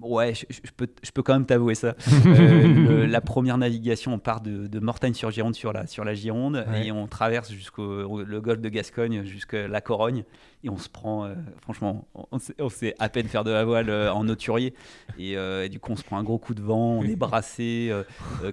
[0.00, 1.94] ouais, je, peux, je peux quand même t'avouer ça.
[3.06, 7.06] la première navigation, on part de, de Mortagne-sur-Gironde sur la, sur la Gironde et on
[7.06, 10.24] traverse jusqu'au le golfe de Gascogne, jusqu'à la Corogne
[10.64, 14.12] et on se prend, euh, franchement, on sait, à peine faire de la voile euh,
[14.12, 14.74] en auturier
[15.18, 17.92] euh, et, du coup on se prend un gros coup de vent, on est brassé.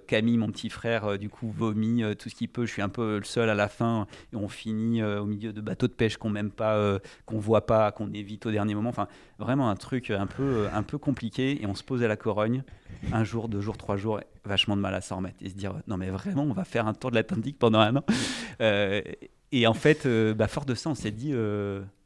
[0.07, 2.65] Camille, mon petit frère, du coup vomit tout ce qu'il peut.
[2.65, 5.61] Je suis un peu le seul à la fin et on finit au milieu de
[5.61, 8.89] bateaux de pêche qu'on même pas, qu'on voit pas, qu'on évite au dernier moment.
[8.89, 12.17] Enfin, vraiment un truc un peu, un peu compliqué et on se pose à la
[12.17, 12.63] Corogne
[13.13, 15.73] un jour, deux jours, trois jours, vachement de mal à s'en remettre et se dire
[15.87, 18.03] non mais vraiment on va faire un tour de l'Atlantique pendant un an.
[19.51, 20.07] Et en fait,
[20.47, 21.33] fort de ça, on s'est dit,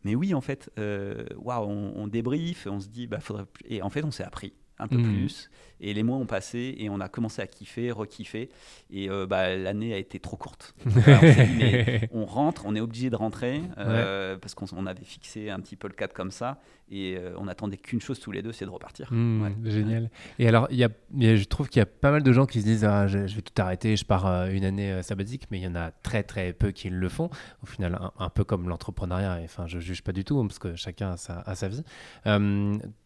[0.04, 3.46] mais oui, en fait, euh, waouh, on, on, débrief, on se dit, bah, faudrait.
[3.66, 5.04] Et en fait, on s'est appris un peu mmh.
[5.04, 5.50] plus.
[5.80, 8.50] Et les mois ont passé et on a commencé à kiffer, rekiffer.
[8.90, 10.74] Et euh, bah, l'année a été trop courte.
[12.14, 15.90] on, rentre, on est obligé de rentrer euh, parce qu'on avait fixé un petit peu
[15.90, 16.62] le cadre comme ça.
[16.90, 19.12] Et euh, on attendait qu'une chose tous les deux, c'est de repartir.
[19.12, 20.10] Mmh, génial.
[20.40, 22.66] Et alors, y a, je trouve qu'il y a pas mal de gens qui se
[22.66, 25.76] disent ah, je, vais tout arrêter, je pars une année sabbatique, mais il y en
[25.76, 27.30] a très très peu qui le font.
[27.62, 29.40] Au final, un, peu comme l'entrepreneuriat.
[29.44, 31.84] Enfin, je juge pas du tout parce que chacun a sa, a sa vie.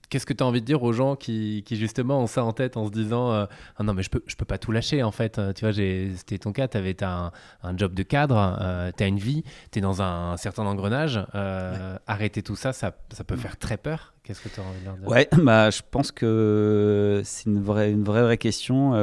[0.10, 2.54] Qu'est-ce que tu as envie de dire aux gens qui, qui, justement ont ça en
[2.54, 5.04] tête en se disant euh, ah non mais je peux je peux pas tout lâcher
[5.04, 5.40] en fait.
[5.56, 7.32] Tu vois c'était ton cas tu avais un,
[7.64, 11.20] un, job de cadre euh, tu as une vie tu es dans un, certain engrenage
[11.36, 14.14] euh, arrêter tout ça, ça, ça peut faire très peur.
[14.24, 15.08] Qu'est-ce que tu as envie de leur dire?
[15.08, 18.94] Ouais bah je pense que c'est une vraie une vraie vraie question.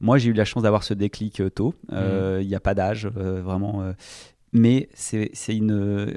[0.00, 1.74] Moi j'ai eu la chance d'avoir ce déclic tôt.
[1.90, 2.40] Mmh.
[2.40, 3.94] il n'y a pas d'âge vraiment
[4.52, 6.12] mais c'est une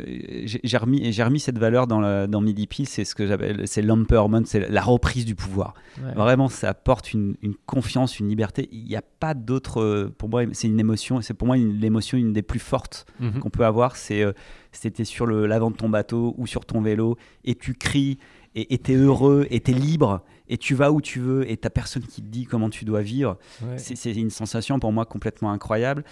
[0.46, 3.84] j'ai remis j'ai remis cette valeur dans la, dans Midi c'est ce que j'appelle c'est
[3.84, 5.76] l'empowerment c'est la reprise du pouvoir.
[6.16, 8.70] Vraiment ça apporte une, une, confiance une liberté.
[8.72, 12.34] Il n'y a pas d'autre pour moi c'est une émotion c'est pour moi l'émotion une,
[12.34, 13.40] des plus fortes mhm.
[13.40, 13.96] qu'on peut avoir.
[13.96, 14.34] C'est euh,
[14.72, 18.18] c'était sur le l'avant de ton bateau ou sur ton vélo et tu cries
[18.56, 21.58] et tu es heureux et tu es libre et tu vas où tu veux et
[21.58, 23.38] tu personne qui te dit comment tu dois vivre.
[23.78, 26.04] C'est une sensation pour moi complètement incroyable.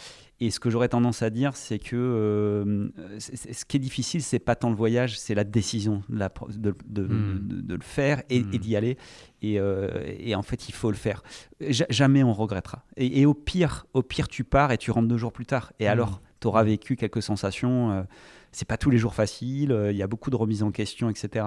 [0.44, 2.90] Et ce que j'aurais tendance à dire, c'est que euh,
[3.20, 6.18] ce qui est difficile, c'est pas tant le voyage, c'est la décision de,
[6.58, 7.68] de, de, hmm.
[7.70, 8.50] le faire et, hmm.
[8.58, 8.98] d'y aller.
[9.44, 11.22] Et, euh, et, en fait, il faut le faire.
[11.60, 12.84] jamais on regrettera.
[12.98, 15.74] Et, au pire, au pire, tu pars et tu rentres deux jours plus tard.
[15.80, 15.90] Et hmm.
[15.90, 17.92] alors, tu auras vécu quelques sensations.
[17.92, 18.04] Euh,
[18.52, 19.74] c'est pas tous les jours facile.
[19.92, 21.46] Il y a beaucoup de remises en question, etc.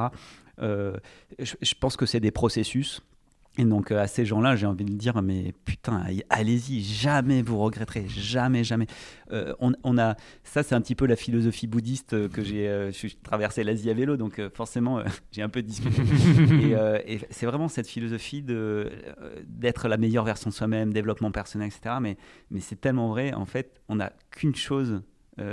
[0.58, 0.94] je,
[1.38, 3.02] je pense que c'est des processus.
[3.56, 7.58] Et donc euh, à ces gens-là, j'ai envie de dire, mais putain, allez-y, jamais vous
[7.58, 8.86] regretterez, jamais, jamais.
[9.32, 12.90] Euh, on, a, ça c'est un petit peu la philosophie bouddhiste euh, que j'ai,
[13.22, 16.02] traversé l'Asie à vélo, donc forcément j'ai un peu discuté.
[17.06, 18.90] et, c'est vraiment cette philosophie de
[19.46, 21.96] d'être la meilleure version de soi-même, développement personnel, etc.
[22.00, 22.16] Mais,
[22.50, 25.02] mais c'est tellement vrai, en fait, on n'a qu'une chose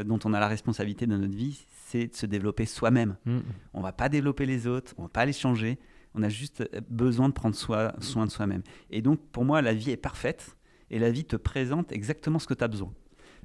[0.06, 3.16] dont on a la responsabilité dans notre vie, c'est de se développer soi-même.
[3.26, 3.40] Mm.
[3.74, 5.80] On va pas développer les autres, on va pas les changer
[6.14, 8.64] on a juste besoin de prendre soin de soi-même.
[8.90, 10.58] Et donc, pour moi, la vie est parfaite
[10.90, 12.94] et la vie te présente exactement ce que tu as besoin.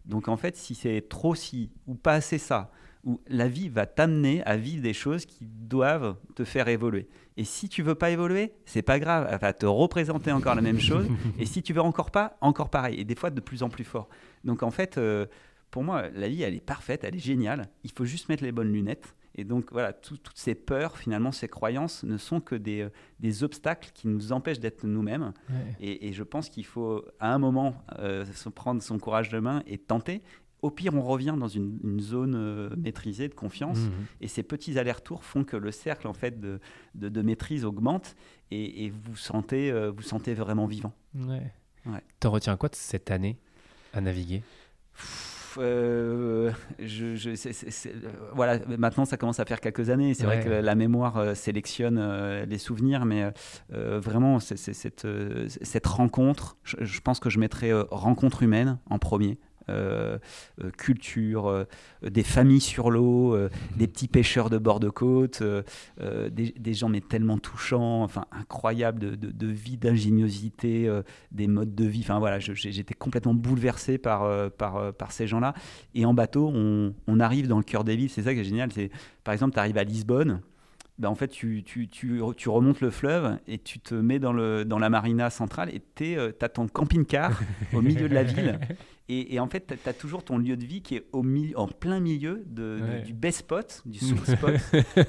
[0.05, 2.71] Donc, en fait, si c'est trop si ou pas assez ça,
[3.05, 7.07] ou la vie va t'amener à vivre des choses qui doivent te faire évoluer.
[7.37, 10.63] Et si tu veux pas évoluer, c'est pas grave, elle va te représenter encore la
[10.63, 11.07] même chose.
[11.39, 12.99] et si tu veux encore pas, encore pareil.
[12.99, 14.09] Et des fois de plus en plus fort.
[14.43, 15.27] Donc en fait, euh,
[15.71, 17.69] pour moi, la vie, elle est parfaite, elle est géniale.
[17.85, 21.46] Il faut juste mettre les bonnes lunettes et donc voilà, toutes ces peurs, finalement, ces
[21.46, 25.33] croyances ne sont que des, euh, des obstacles qui nous empêchent d'être nous-mêmes.
[25.79, 29.62] Et, je pense qu'il faut à un moment euh, se prendre son courage de main
[29.66, 30.22] et tenter.
[30.62, 33.79] Au pire, on revient dans une, zone euh, maîtrisée de confiance.
[33.79, 33.92] Mmh.
[34.22, 36.59] Et ces petits allers-retours font que le cercle en fait de,
[36.94, 38.16] de, maîtrise augmente
[38.51, 40.94] et, vous sentez vous sentez vraiment vivant.
[41.14, 41.53] Ouais.
[42.20, 43.37] T'en retiens quoi de cette année
[43.92, 44.42] à naviguer?
[45.59, 47.35] Euh, je,
[48.35, 50.14] voilà, maintenant ça commence à faire quelques années.
[50.14, 53.31] C'est vrai que la mémoire euh, sélectionne euh, les souvenirs, mais
[53.71, 55.07] vraiment, cette,
[55.62, 59.38] cette rencontre, je, pense que je mettrais rencontre humaine en premier.
[59.69, 60.19] Euh,
[60.63, 61.65] euh, culture, euh,
[62.03, 63.37] des familles sur l'eau,
[63.75, 65.43] des petits pêcheurs de bord de côte,
[66.31, 70.91] des, gens mais tellement touchants, enfin incroyables de, de, vie, d'ingéniosité,
[71.33, 72.01] des modes de vie.
[72.03, 75.55] Enfin voilà, j'étais complètement bouleversé par, par, par ces gens-là.
[75.95, 78.11] Et en bateau, on, on arrive dans le cœur des villes.
[78.11, 78.71] C'est ça qui est génial.
[78.73, 78.91] C'est
[79.25, 80.41] par exemple, tu arrives à Lisbonne.
[80.99, 84.33] Ben en fait, tu, tu, tu, tu, remontes le fleuve et tu te mets dans,
[84.33, 87.39] le, dans la marina centrale et tu as ton camping-car
[87.75, 88.59] au milieu de la ville
[89.09, 92.01] et, en fait, tu as toujours ton lieu de vie qui est au en plein
[92.01, 94.55] milieu de, du best spot, du sous spot.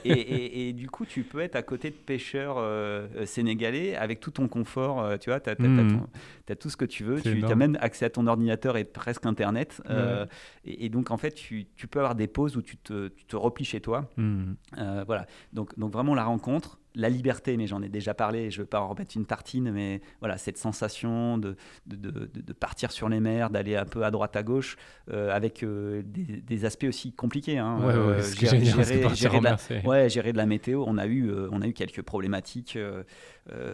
[0.05, 4.29] et, du coup, tu peux être à côté de pêcheurs euh, euh, sénégalais avec tout
[4.29, 5.01] ton confort.
[5.01, 6.05] Euh, tu vois, tu as, hmm.
[6.59, 7.21] tout ce que tu veux.
[7.21, 9.81] Tu as même accès à ton ordinateur et presque Internet.
[10.63, 13.35] et, donc, en fait, tu, tu, peux avoir des pauses où tu te, tu te
[13.35, 14.09] replies chez toi.
[14.17, 14.53] Hmm.
[15.07, 15.25] voilà.
[15.53, 18.67] Donc, donc, vraiment, la rencontre la liberté, mais j'en ai déjà parlé, je ne veux
[18.67, 21.55] pas en remettre une tartine, mais voilà, cette sensation de,
[21.85, 24.77] de, partir sur les mers, d'aller un peu à droite, à gauche,
[25.11, 27.59] euh, avec euh, des, aspects aussi compliqués.
[27.59, 27.77] Hein.
[27.79, 30.83] Ouais, ouais, gérer, gérer, de la, ouais, gérer de la météo.
[30.87, 32.77] On a eu, euh, on a eu quelques problématiques.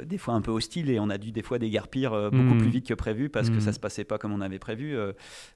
[0.06, 2.70] Des fois un peu hostile et on a dû des fois déguerpir beaucoup plus hmm.
[2.70, 3.74] vite que prévu parce que ça hmm.
[3.74, 4.96] se passait pas comme on avait prévu.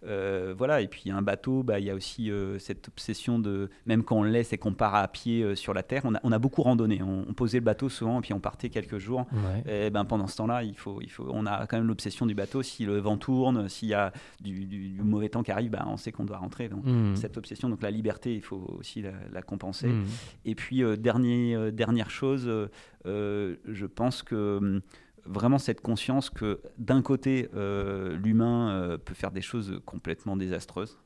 [0.02, 4.18] Voilà, et puis un bateau, bah, il y a aussi cette obsession de, même quand
[4.18, 6.40] on le laisse et qu'on part à pied sur la terre, on a, on a
[6.40, 7.02] beaucoup randonné.
[7.04, 9.26] On, posait le bateau souvent et puis on partait quelques jours.
[9.68, 12.36] Et ben, pendant ce temps-là, il faut, il faut, on a quand même l'obsession du
[12.36, 12.62] bateau.
[12.62, 16.12] Si le vent tourne, s'il y a du, mauvais temps qui arrive, ben, on sait
[16.12, 16.70] qu'on doit rentrer.
[16.70, 17.16] Donc, hmm.
[17.16, 19.90] Cette obsession, donc la liberté, il faut aussi la, compenser.
[20.46, 22.50] Et puis, dernier, dernière chose,
[23.08, 24.82] euh, je pense que hum,
[25.26, 30.98] vraiment cette conscience que d'un côté, euh, l'humain euh, peut faire des choses complètement désastreuses.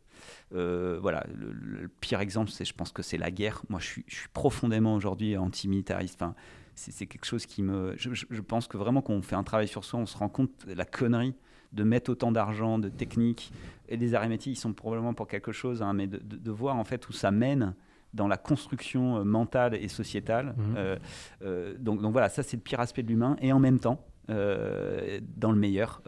[0.51, 3.61] Voilà, le, pire exemple, c'est, je pense que c'est la guerre.
[3.69, 6.21] Moi, je suis, je suis profondément aujourd'hui antimilitariste.
[6.21, 6.35] Enfin,
[6.75, 7.93] c'est, quelque chose qui me.
[7.97, 10.67] Je, pense que vraiment, quand on fait un travail sur soi, on se rend compte
[10.67, 11.35] de la connerie
[11.73, 13.51] de mettre autant d'argent, de techniques.
[13.87, 16.83] Et les arrêts ils sont probablement pour quelque chose, hein, mais de, de, voir en
[16.83, 17.75] fait où ça mène
[18.13, 20.47] dans la construction euh, mentale et sociétale.
[20.57, 20.73] Mmh.
[20.75, 20.97] Euh,
[21.43, 23.37] euh, donc, donc, voilà, ça c'est le pire aspect de l'humain.
[23.41, 26.01] Et en même temps, dans le meilleur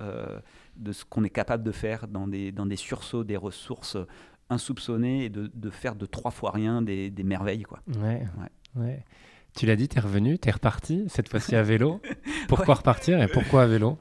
[0.77, 3.97] de ce qu'on est capable de faire dans des, dans des sursauts, des ressources
[4.49, 7.63] insoupçonnées et de, de faire de trois fois rien des, des merveilles.
[7.63, 7.79] Quoi.
[8.01, 8.23] Ouais,
[8.75, 9.03] ouais.
[9.55, 12.01] Tu l'as dit, tu es revenu, tu es reparti, cette fois-ci à vélo.
[12.47, 13.99] Pourquoi repartir et pourquoi à vélo?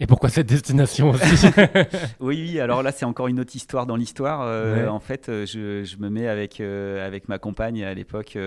[0.00, 1.46] Et pourquoi cette destination aussi?
[2.20, 4.40] Oui, oui, alors là, c'est encore une autre histoire dans l'histoire.
[4.42, 8.38] Euh, en fait, euh, je, je, me mets avec, euh, avec ma compagne à l'époque,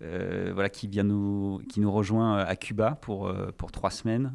[0.00, 4.32] voilà, qui, vient nous, qui nous rejoint à Cuba pour, pour trois semaines.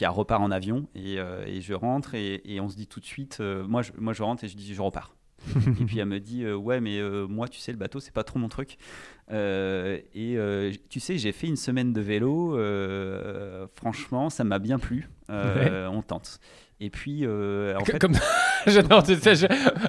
[0.00, 3.00] Puis elle repart en avion et, et je rentre et, et, on se dit tout
[3.00, 5.14] de suite, moi, je, moi je rentre et je dis je repars.
[5.80, 8.38] et puis elle me dit ouais mais moi tu sais le bateau c'est pas trop
[8.38, 8.78] mon truc.
[9.30, 10.38] Et
[10.88, 12.58] tu sais j'ai fait une semaine de vélo
[13.74, 15.10] franchement ça m'a bien plu.
[15.28, 16.40] On tente
[16.82, 17.98] et puis, euh, en fait...
[18.00, 18.14] Comme...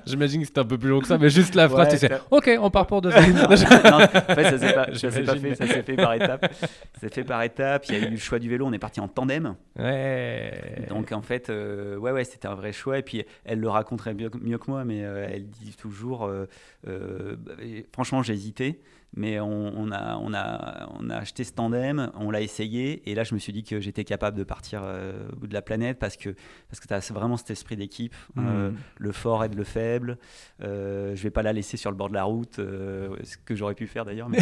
[0.05, 2.11] J'imagine que c'était un peu plus long que ça, mais juste la phrase, tu sais,
[2.29, 3.33] ok, on part pour deux semaines.
[3.35, 6.53] non, en fait, ça s'est pas, pas, fait, ça s'est fait par étapes.
[6.99, 7.85] Ça fait par étapes.
[7.87, 9.55] Il y a eu le choix du vélo, on est parti en tandem.
[9.77, 10.85] Ouais.
[10.89, 12.97] Donc, en fait, euh, ouais, ouais, c'était un vrai choix.
[12.97, 16.29] Et puis, elle le raconterait mieux, mieux que moi, mais euh, elle dit toujours,
[17.93, 18.81] franchement, j'ai hésité
[19.13, 23.23] mais on, a, on, a, on a acheté ce tandem, on l'a essayé, et là
[23.23, 25.99] je me suis dit que j'étais capable de partir euh, au bout de la planète
[25.99, 26.29] parce que,
[26.69, 28.75] parce que tu as vraiment cet esprit d'équipe, euh, mmh.
[28.97, 30.17] le fort aide le faible,
[30.61, 33.53] euh, je vais pas la laisser sur le bord de la route, euh, ce que
[33.53, 34.39] j'aurais pu faire d'ailleurs, mais...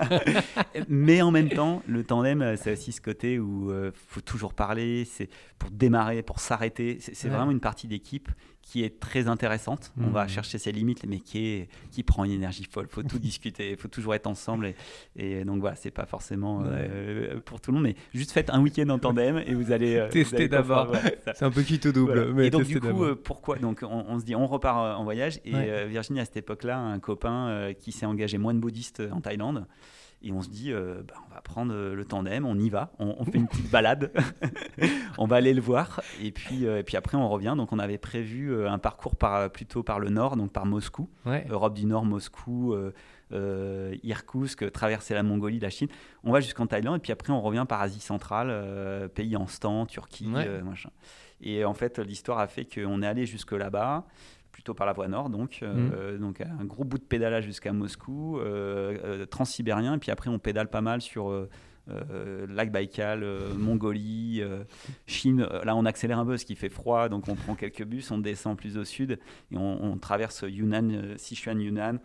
[0.88, 5.04] mais en même temps, le tandem, c'est aussi ce côté où il faut toujours parler,
[5.04, 5.28] c'est
[5.58, 8.30] pour démarrer, pour s'arrêter, c'est vraiment une partie d'équipe
[8.72, 9.92] qui est très intéressante.
[10.00, 10.28] On va mmh.
[10.30, 12.86] chercher ses limites, mais qui, est, qui prend une énergie folle.
[12.88, 14.72] Il faut tout discuter, il faut toujours être ensemble.
[15.14, 18.62] Et, donc voilà, c'est pas forcément euh, pour tout le monde, mais juste faites un
[18.62, 20.90] week-end en tandem et vous allez euh, tester d'abord.
[21.34, 22.42] c'est un peu qui tout double.
[22.42, 23.58] et donc du coup, euh, pourquoi?
[23.58, 25.38] Donc on, se dit, on repart en voyage.
[25.44, 25.52] Et
[25.86, 29.66] Virginie à cette époque-là, un copain qui s'est engagé moine bouddhiste en Thaïlande.
[30.24, 32.92] Et on se dit, euh, bah, on va prendre euh, le tandem, on y va,
[32.98, 34.12] on, fait une petite balade,
[35.18, 36.00] on va aller le voir.
[36.22, 37.54] Et puis, euh, et puis après, on revient.
[37.56, 41.08] Donc, on avait prévu un parcours par, plutôt par le nord, donc par Moscou,
[41.48, 42.76] Europe du Nord, Moscou,
[43.32, 45.88] Irkoutsk, traverser la Mongolie, la Chine.
[46.22, 49.88] On va jusqu'en Thaïlande, et puis après, on revient par Asie centrale, pays en stand,
[49.88, 50.90] Turquie, machin.
[51.40, 54.06] Et en fait, l'histoire a fait qu'on est allé jusque là-bas
[54.52, 56.20] plutôt par la voie nord, donc, euh, mm.
[56.20, 60.38] donc un gros bout de pédalage jusqu'à Moscou, euh, euh, transsibérien, et puis après on
[60.38, 61.48] pédale pas mal sur
[61.88, 63.24] lac Baïkal,
[63.56, 64.42] Mongolie,
[65.06, 65.48] Chine.
[65.64, 68.18] Là on accélère un peu parce qu'il fait froid, donc on prend quelques bus, on
[68.18, 69.18] descend plus au sud
[69.50, 71.98] et on, traverse Yunnan, Sichuan, Yunnan.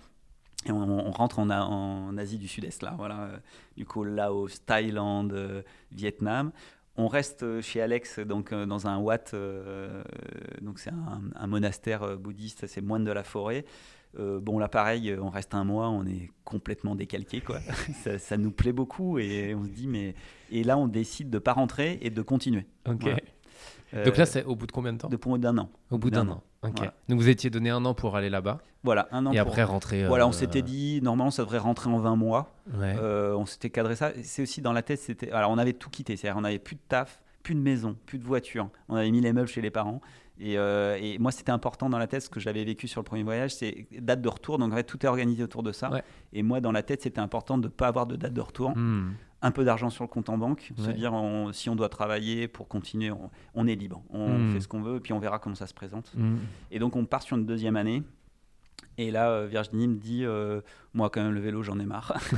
[0.65, 3.29] Et on, rentre en, en, Asie du Sud-Est, là, voilà.
[3.77, 6.51] Du coup, Laos, Thaïlande, Vietnam.
[6.99, 10.01] On reste chez Alex donc euh, dans un Wat, euh,
[10.61, 10.89] donc c'est
[11.35, 13.65] un, monastère euh, bouddhiste, c'est moine de la forêt.
[14.17, 17.59] bon là pareil, on reste un mois, on est complètement décalqué quoi.
[18.17, 20.15] ça, nous plaît beaucoup et on se dit mais
[20.49, 22.65] et là on décide de pas rentrer et de continuer.
[22.87, 23.07] Ok.
[23.93, 25.69] Donc là, c'est au bout de combien de temps De d'un an.
[25.91, 26.43] Au bout d'un an.
[26.63, 26.81] Ok.
[27.07, 28.59] Donc vous étiez donné un an pour aller là-bas.
[28.83, 29.31] Voilà, un an.
[29.31, 30.07] Et après rentrer.
[30.07, 32.53] Voilà, on s'était dit normalement ça devrait rentrer en 20 mois.
[32.79, 34.11] Euh, on s'était cadré ça.
[34.23, 35.31] C'est aussi dans la tête, c'était.
[35.31, 38.17] Alors on avait tout quitté, c'est-à-dire on n'avait plus de taf, plus de maison, plus
[38.19, 38.69] de voiture.
[38.89, 40.01] On avait mis les meubles chez les parents.
[40.39, 43.05] Et, euh, et moi, c'était important dans la tête, ce que j'avais vécu sur le
[43.05, 44.59] premier voyage, c'est date de retour.
[44.59, 45.89] Donc en fait, tout est organisé autour de ça.
[46.31, 48.77] Et moi, dans la tête, c'était important de ne pas avoir de date de retour.
[48.77, 51.13] Hmm un peu d'argent sur le compte en banque, se dire
[51.53, 53.11] si on doit travailler pour continuer,
[53.53, 54.51] on, est libre, on hmm.
[54.51, 56.11] fait ce qu'on veut, et puis on verra comment ça se présente.
[56.15, 56.37] Hmm.
[56.71, 58.03] Et donc on part sur une deuxième année.
[58.97, 60.61] Et là, euh, Virginie me dit, euh,
[60.93, 62.13] moi quand même le vélo, j'en ai marre.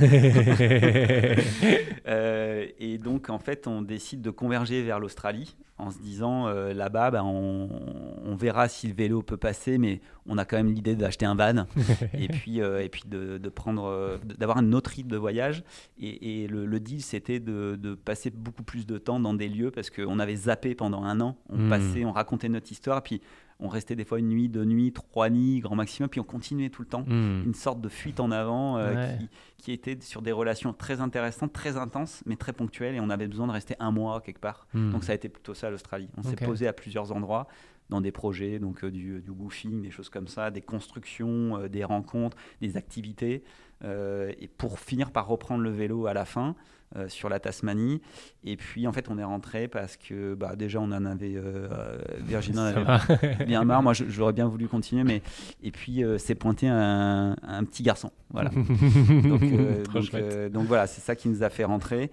[2.06, 7.10] Euh, et donc en fait, on décide de converger vers l'Australie en se disant, là-bas,
[7.10, 11.24] ben, on, verra si le vélo peut passer, mais on a quand même l'idée d'acheter
[11.24, 11.66] un van
[12.14, 15.62] et puis, et puis de, prendre, d'avoir un autre rythme de voyage.
[16.00, 20.18] Et, le, deal, c'était de, passer beaucoup plus de temps dans des lieux parce qu'on
[20.18, 21.36] avait zappé pendant un an.
[21.48, 21.68] On hmm.
[21.68, 23.20] passait, on racontait notre histoire, puis
[23.60, 26.70] on restait des fois une nuit, deux nuits, trois nuits, grand maximum, puis on continuait
[26.70, 27.04] tout le temps.
[27.06, 27.42] Hmm.
[27.44, 29.16] Une sorte de fuite en avant euh,
[29.58, 33.28] qui, était sur des relations très intéressantes, très intenses, mais très ponctuelles, et on avait
[33.28, 34.66] besoin de rester un mois quelque part.
[34.74, 34.92] Hmm.
[34.92, 36.08] Donc ça a été plutôt ça l'Australie.
[36.16, 37.46] On s'est posé à plusieurs endroits
[37.88, 41.68] dans des projets, donc euh, du, du woofing, des choses comme ça, des constructions, euh,
[41.68, 43.42] des rencontres, des activités,
[43.82, 46.54] et pour finir par reprendre le vélo à la fin.
[46.96, 48.00] Euh, sur la Tasmanie.
[48.42, 51.34] Et puis, en fait, on est rentré parce que bah, déjà, on en avait.
[51.36, 51.68] Euh,
[52.18, 53.80] Virginie en avait bien marre.
[53.80, 55.04] Moi, j'aurais bien voulu continuer.
[55.04, 55.22] mais
[55.62, 58.10] Et puis, euh, c'est pointé un, un, petit garçon.
[58.30, 58.50] Voilà.
[59.22, 62.10] donc, donc, voilà, c'est ça qui nous a fait rentrer.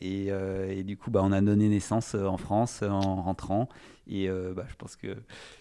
[0.00, 3.68] Et, et, du coup, bah, on a donné naissance en France en rentrant.
[4.08, 5.14] Et bah, je pense que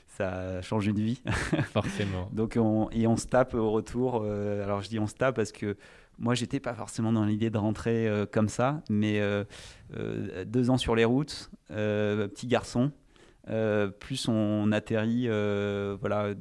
[0.08, 1.22] ça a changé de vie.
[1.74, 2.30] Forcément.
[2.32, 4.24] Donc on, et on se tape au retour.
[4.24, 5.76] alors je dis on se tape parce que
[6.22, 9.44] moi, j'étais pas forcément dans l'idée de rentrer euh, comme ça, mais euh,
[9.98, 12.92] euh, deux ans sur les routes, petit garçon,
[14.00, 15.28] plus on atterrit,
[16.00, 16.34] voilà,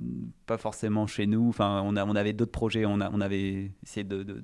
[0.46, 1.48] pas forcément chez nous.
[1.48, 4.42] Enfin, on, a, on avait d'autres projets, on, a, on avait essayé de,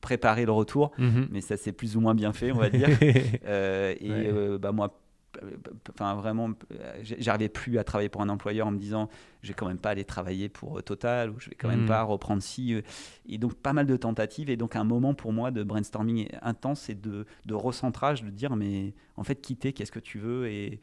[0.00, 1.28] préparer le retour, mhm.
[1.30, 2.88] mais ça s'est plus ou moins bien fait, on va dire.
[3.02, 5.01] et bah, moi,
[5.90, 6.50] enfin vraiment,
[7.02, 9.08] j'arrivais plus à travailler pour un employeur en me disant,
[9.42, 11.84] je vais quand même pas aller travailler pour euh, Total ou je vais quand même
[11.84, 11.88] hmm.
[11.88, 12.74] pas reprendre ci.
[12.74, 12.82] Euh.
[13.28, 16.88] Et donc pas mal de tentatives et donc un moment pour moi de brainstorming intense
[16.88, 20.80] et de, de recentrage, de dire mais en fait quitter, qu'est-ce que tu veux et,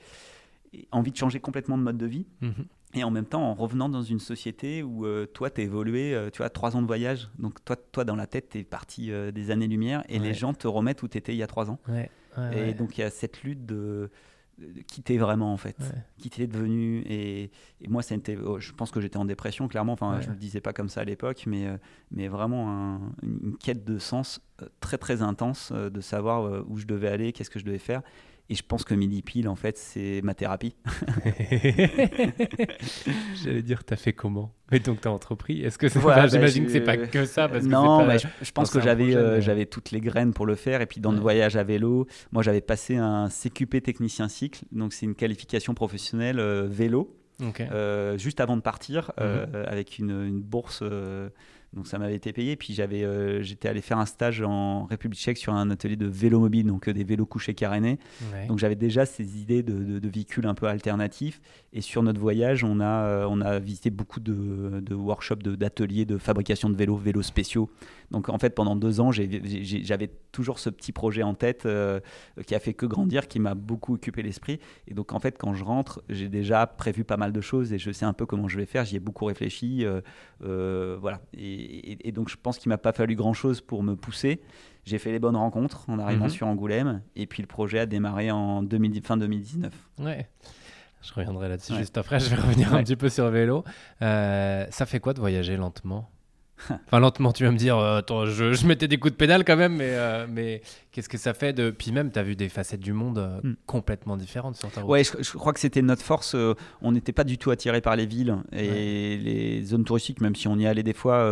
[0.91, 2.27] envie de changer complètement de mode de vie.
[2.41, 2.65] Mhm.
[2.93, 6.15] Et en même temps, en revenant dans une société où euh, toi, tu as évolué,
[6.31, 7.29] tu as trois ans de voyage.
[7.39, 10.67] Donc, toi, toi dans la tête, tu es parti des années-lumière et les gens te
[10.67, 11.79] remettent où tu étais il y a trois ans.
[12.53, 14.11] et donc, il y a cette lutte de,
[14.87, 15.77] qui t'es vraiment en fait,
[16.17, 17.03] qui t'es devenu.
[17.07, 17.51] Et,
[17.87, 19.93] moi, c'était, oh, je pense que j'étais en dépression, clairement.
[19.93, 21.77] Enfin, je le disais pas comme ça à l'époque, mais, euh,
[22.11, 26.85] mais vraiment une quête de sens euh, très très intense, euh, de savoir où je
[26.85, 28.01] devais aller, qu'est-ce que je devais faire.
[28.51, 30.75] Et je pense que Midi Pile, en fait, c'est ma thérapie.
[33.43, 34.55] J'allais dire, t'as fait comment?
[34.71, 37.47] Mais donc, t'as entrepris Est-ce que c'est bah, J'imagine que c'est pas que ça.
[37.47, 40.81] Parce non, mais je, pense que j'avais euh, j'avais toutes les graines pour le faire.
[40.81, 44.65] Et puis, dans le voyage à vélo, moi, j'avais passé un CQP technicien cycle.
[44.71, 47.15] Donc, c'est une qualification professionnelle euh, vélo.
[47.71, 49.63] Euh, juste avant de partir, mhm.
[49.67, 50.83] avec une, une bourse
[51.73, 52.55] donc ça m'avait été payé.
[52.55, 56.07] Puis j'avais, euh, j'étais allé faire un stage en République tchèque sur un atelier de
[56.07, 57.99] vélo mobile, donc euh, des vélos couchés carénés.
[58.47, 61.41] Donc j'avais déjà ces idées de, de, véhicules un peu alternatifs.
[61.73, 66.05] Et sur notre voyage, on a, euh, on a visité beaucoup de, de workshops, d'ateliers
[66.05, 67.69] de, fabrication de vélos, vélos spéciaux.
[68.09, 71.67] Donc en fait, pendant deux ans, j'avais toujours ce petit projet en tête
[72.47, 74.59] qui a fait que grandir, qui m'a beaucoup occupé l'esprit.
[74.87, 77.77] Et donc en fait, quand je rentre, j'ai déjà prévu pas mal de choses et
[77.77, 78.83] je sais un peu comment je vais faire.
[78.83, 79.85] J'y ai beaucoup réfléchi.
[80.39, 81.21] voilà.
[81.37, 84.41] Et, et, donc je pense qu'il m'a pas fallu grand chose pour me pousser.
[84.85, 86.31] J'ai fait les bonnes rencontres en arrivant mhm.
[86.31, 88.65] sur Angoulême et puis le projet a démarré en
[89.03, 89.73] fin 2019.
[89.99, 90.27] Ouais.
[91.01, 92.19] Je reviendrai là-dessus juste après.
[92.19, 93.63] Je vais revenir un petit peu sur le vélo.
[94.01, 96.09] Euh, ça fait quoi de voyager lentement?
[96.87, 99.55] Enfin, lentement, tu vas me dire, euh, attends, je, mettais des coups de pédale quand
[99.55, 101.71] même, mais, euh, mais qu'est-ce que ça fait de.
[101.71, 103.55] Puis même, tu as vu des facettes du monde euh, hmm.
[103.65, 104.89] complètement différentes sur ta route.
[104.89, 106.35] Ouais, je, crois que c'était notre force.
[106.81, 110.47] on n'était pas du tout attiré par les villes et les zones touristiques, même si
[110.47, 111.31] on y allait des fois,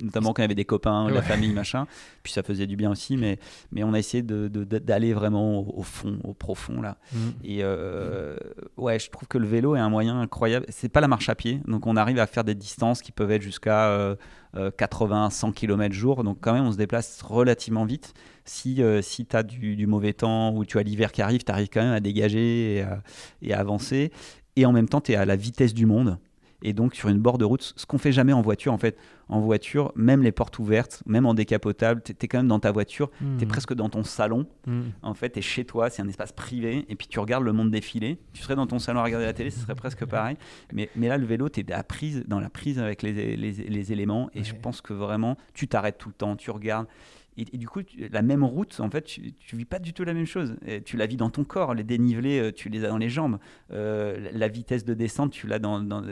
[0.00, 1.86] notamment quand il y avait des copains, la famille, machin.
[2.22, 3.38] Puis ça faisait du bien aussi, mais,
[3.72, 6.98] mais on a essayé d'aller de, d'aller vraiment au, fond, au profond, là.
[7.12, 7.30] Hmm.
[7.44, 7.62] Et
[8.76, 10.66] ouais, je trouve que le vélo est un moyen incroyable.
[10.68, 13.30] C'est pas la marche à pied, donc on arrive à faire des distances qui peuvent
[13.30, 14.16] être jusqu'à
[14.76, 16.24] 80, 100 km jour.
[16.24, 18.14] Donc quand même, on se déplace relativement vite.
[18.48, 21.52] Si, euh, si tu as du, mauvais temps ou tu as l'hiver qui arrive, tu
[21.52, 22.84] arrives quand même à dégager
[23.42, 24.10] et à avancer.
[24.56, 26.18] Et en même temps, tu es à la vitesse du monde
[26.62, 28.96] et donc sur une bord de route, ce qu'on fait jamais en voiture en fait.
[29.28, 32.72] En voiture, même les portes ouvertes, même en décapotable, tu es quand même dans ta
[32.72, 34.46] voiture, tu es presque dans ton salon.
[34.66, 34.84] Hmm.
[35.02, 37.52] En fait, tu es chez toi, c'est un espace privé, et puis tu regardes le
[37.52, 38.18] monde défiler.
[38.32, 40.38] Tu serais dans ton salon à regarder la télé, ce serait presque pareil.
[40.72, 44.30] Mais, mais là, le vélo, tu es dans la prise avec les, les, les éléments,
[44.34, 46.86] et je pense que vraiment, tu t'arrêtes tout le temps, tu regardes.
[47.38, 50.12] Et, du coup, la même route, en fait, tu, tu vis pas du tout la
[50.12, 50.56] même chose.
[50.84, 51.72] tu la vis dans ton corps.
[51.72, 53.38] Les dénivelés, euh, tu les as dans les jambes.
[53.72, 55.60] Euh, la vitesse de descente, tu l'as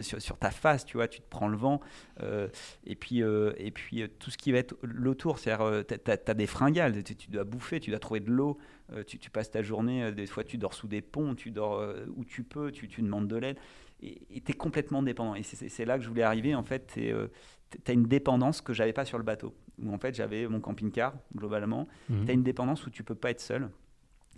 [0.03, 1.81] sur, ta face, tu vois, tu te prends le vent.
[2.22, 2.49] Euh,
[2.85, 7.03] et puis, et puis tout ce qui va être l'autour, c'est-à-dire, tu as, des fringales,
[7.03, 8.59] tu, dois bouffer, tu dois trouver de l'eau.
[9.09, 11.85] Tu, passes ta journée, des fois, tu dors sous des ponts, tu dors
[12.16, 13.59] où tu peux, tu, demandes de l'aide.
[14.01, 15.35] Et tu es complètement dépendant.
[15.35, 16.55] Et c'est là que je voulais arriver.
[16.55, 16.97] En fait,
[17.71, 20.61] tu as une dépendance que j'avais pas sur le bateau où en fait j'avais mon
[20.61, 21.87] camping-car globalement.
[22.09, 22.25] Mhm.
[22.25, 23.71] Tu as une dépendance où tu peux pas être seul.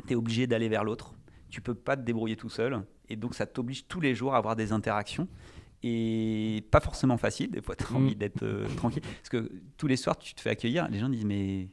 [0.07, 1.15] Tu es obligé d'aller vers l'autre.
[1.49, 2.83] Tu peux pas te débrouiller tout seul.
[3.09, 5.29] Et donc ça t'oblige tous les jours à avoir des interactions.
[5.83, 8.15] Et pas forcément facile, des fois tu as envie mhm.
[8.15, 9.03] d'être euh, tranquille.
[9.03, 11.69] Parce que tous les soirs tu te fais accueillir, les gens disent mais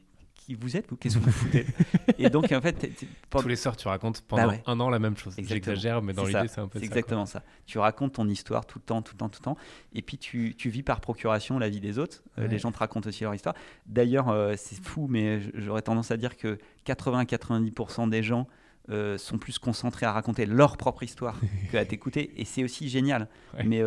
[0.46, 1.66] qui vous êtes ou qu'est-ce que vous foutez
[2.18, 2.88] Et donc, en fait,
[3.30, 5.34] tous les soirs, tu racontes pendant bah un an la même chose.
[5.38, 6.80] J'exagère, mais dans l'idée, c'est un peu ça.
[6.80, 7.42] C'est exactement ça.
[7.66, 9.56] Tu racontes ton histoire tout le temps, tout le temps, tout le temps.
[9.92, 12.22] Et puis, tu, tu vis par procuration la vie des autres.
[12.38, 13.56] Euh, les gens te racontent aussi leur histoire.
[13.86, 18.46] D'ailleurs, euh, c'est fou, mais j'aurais tendance à dire que 80-90% des gens
[18.88, 21.40] euh, sont plus concentrés à raconter leur propre histoire
[21.72, 22.40] qu'à t'écouter.
[22.40, 23.28] Et c'est aussi génial.
[23.64, 23.82] Mais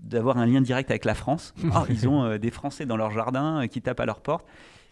[0.00, 1.52] d'avoir un lien direct avec la France.
[1.64, 4.46] Oh, ils ont des Français dans leur jardin qui tapent à leur porte.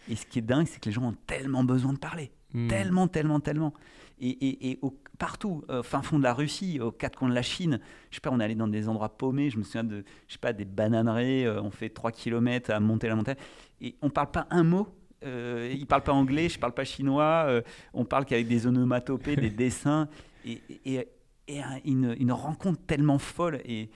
[0.09, 2.31] Et ce qui est dingue, c'est que les gens ont tellement besoin de parler.
[2.53, 2.67] Hmm.
[2.67, 3.73] Tellement, tellement, tellement.
[4.19, 4.79] Et, et,
[5.19, 7.79] partout, au fin fond de la Russie, aux quatre coins de la Chine,
[8.09, 10.33] je sais pas, on est allé dans des endroits paumés, je me souviens de, je
[10.33, 13.35] sais pas, des bananeraies, euh, on fait 3 km à monter la montagne,
[13.79, 14.87] et on parle pas un mot.
[15.25, 17.61] Euh, ils parlent pas anglais, je parle pas chinois, euh,
[17.93, 20.07] on parle qu'avec des onomatopées, des dessins,
[20.45, 21.07] et, et,
[21.47, 23.59] et une, une, rencontre tellement folle.
[23.65, 23.89] Et,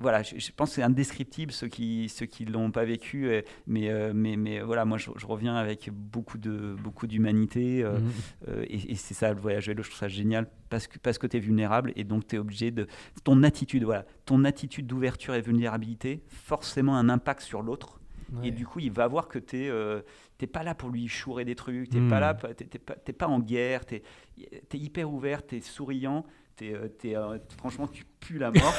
[0.00, 3.90] voilà, je, pense que c'est indescriptible ceux qui ceux qui l'ont pas vécu, euh, mais,
[3.90, 8.64] euh, mais mais voilà, moi je, reviens avec beaucoup de beaucoup d'humanité euh, mhm.
[8.68, 11.36] et, c'est ça le voyage vélo, je trouve ça génial parce que parce que tu
[11.36, 12.86] es vulnérable et donc tu es obligé de
[13.24, 18.00] ton attitude voilà, ton attitude d'ouverture et vulnérabilité forcément un impact sur l'autre.
[18.42, 21.54] Et du coup, il va voir que tu n'es pas là pour lui chourer des
[21.54, 22.42] trucs, tu n'es pas mhm.
[22.42, 24.02] là, t'es pas, pas en guerre, tu es,
[24.74, 26.26] hyper ouvert, tu es souriant,
[27.58, 28.74] franchement, tu pues la mort.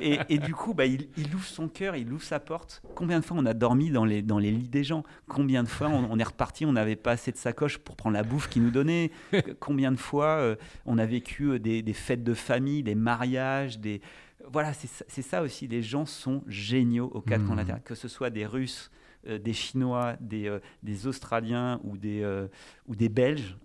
[0.00, 2.82] et, du coup, bah, il, ouvre son cœur, il ouvre sa porte.
[2.94, 5.02] Combien de fois on a dormi dans les, dans les lits des gens?
[5.28, 8.22] Combien de fois on, est reparti, on n'avait pas assez de sacoche pour prendre la
[8.22, 9.10] bouffe qu'ils nous donnaient
[9.60, 14.00] Combien de fois on a vécu des, des, fêtes de famille, des mariages, des...
[14.46, 15.68] Voilà, c'est ça aussi.
[15.68, 19.52] Les gens sont géniaux au quatre coins de Que ce soit des Russes, euh, des
[19.52, 22.48] Chinois, des, euh, des, Australiens ou des, euh,
[22.86, 23.56] ou des Belges,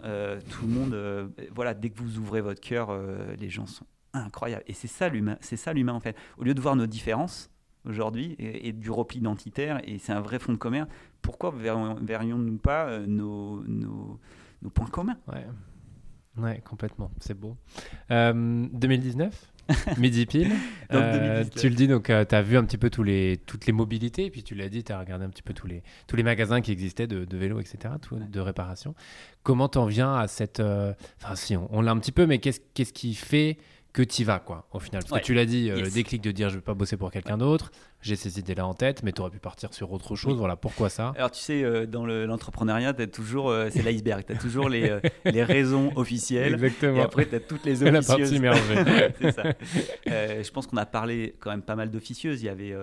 [0.50, 2.98] tout le monde, voilà, dès que vous ouvrez votre cœur,
[3.38, 4.64] les gens sont incroyables.
[4.68, 6.16] Et c'est ça l'humain, c'est ça l'humain en fait.
[6.38, 7.50] Au lieu de voir nos différences
[7.86, 10.90] aujourd'hui et, du repli identitaire, et c'est un vrai fond de commerce,
[11.22, 14.20] pourquoi verrions-nous pas nos, nos,
[14.62, 15.18] nos, points communs?
[15.28, 15.46] Ouais.
[16.38, 17.58] ouais, complètement, c'est beau.
[18.10, 19.49] 2019
[19.98, 20.52] Midi pile.
[20.92, 23.66] Euh, tu le dis, donc euh, tu as vu un petit peu tous les, toutes
[23.66, 25.84] les mobilités, et puis tu l'as dit, tu as regardé un petit peu tous les,
[26.08, 28.96] tous les magasins qui existaient de, de vélos, etc., de réparation.
[29.44, 30.60] Comment t'en viens à cette...
[30.60, 33.58] Euh, enfin si, on, l'a un petit peu, mais qu'est-ce qu'est-ce qui fait
[34.00, 35.04] que tu vas, quoi, au final.
[35.04, 37.12] Parce que tu l'as dit, euh, le déclic de dire je vais pas bosser pour
[37.12, 37.70] quelqu'un d'autre,
[38.02, 40.38] j'ai ces idées-là en tête, mais tu aurais pu partir sur autre chose.
[40.38, 41.12] Voilà, pourquoi ça?
[41.18, 45.00] Alors, tu sais, euh, dans l'entrepreneuriat, tu toujours, euh, c'est l'iceberg, tu as toujours les,
[45.26, 46.54] les, raisons officielles.
[46.54, 46.98] Exactement.
[46.98, 48.42] Et après, tu as toutes les officieuses.
[48.42, 49.44] La partie c'est ça.
[50.06, 52.42] je pense qu'on a parlé quand même pas mal d'officieuses.
[52.42, 52.74] Il y avait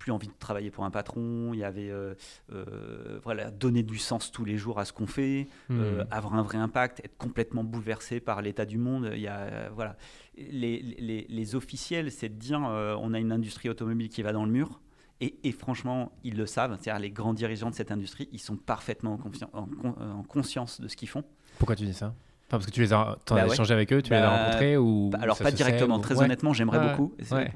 [0.00, 2.14] plus envie de travailler pour un patron, il y avait euh,
[2.52, 5.78] euh, voilà, donner du sens tous les jours à ce qu'on fait, hmm.
[5.78, 9.12] euh, avoir un vrai impact, être complètement bouleversé par l'état du monde.
[9.14, 9.96] Il y a, voilà.
[10.36, 14.44] les, les, les officiels, c'est de dire on a une industrie automobile qui va dans
[14.44, 14.80] le mur.
[15.20, 18.56] Et, et franchement, ils le savent, c'est-à-dire les grands dirigeants de cette industrie, ils sont
[18.56, 19.20] parfaitement
[19.52, 21.24] en, en conscience de ce qu'ils font.
[21.58, 22.14] Pourquoi tu dis ça?
[22.58, 24.76] Parce que tu les as, as bah échangé avec eux, tu les as bah, rencontrés
[24.76, 27.14] ou bah, Alors pas directement, très honnêtement, j'aimerais beaucoup.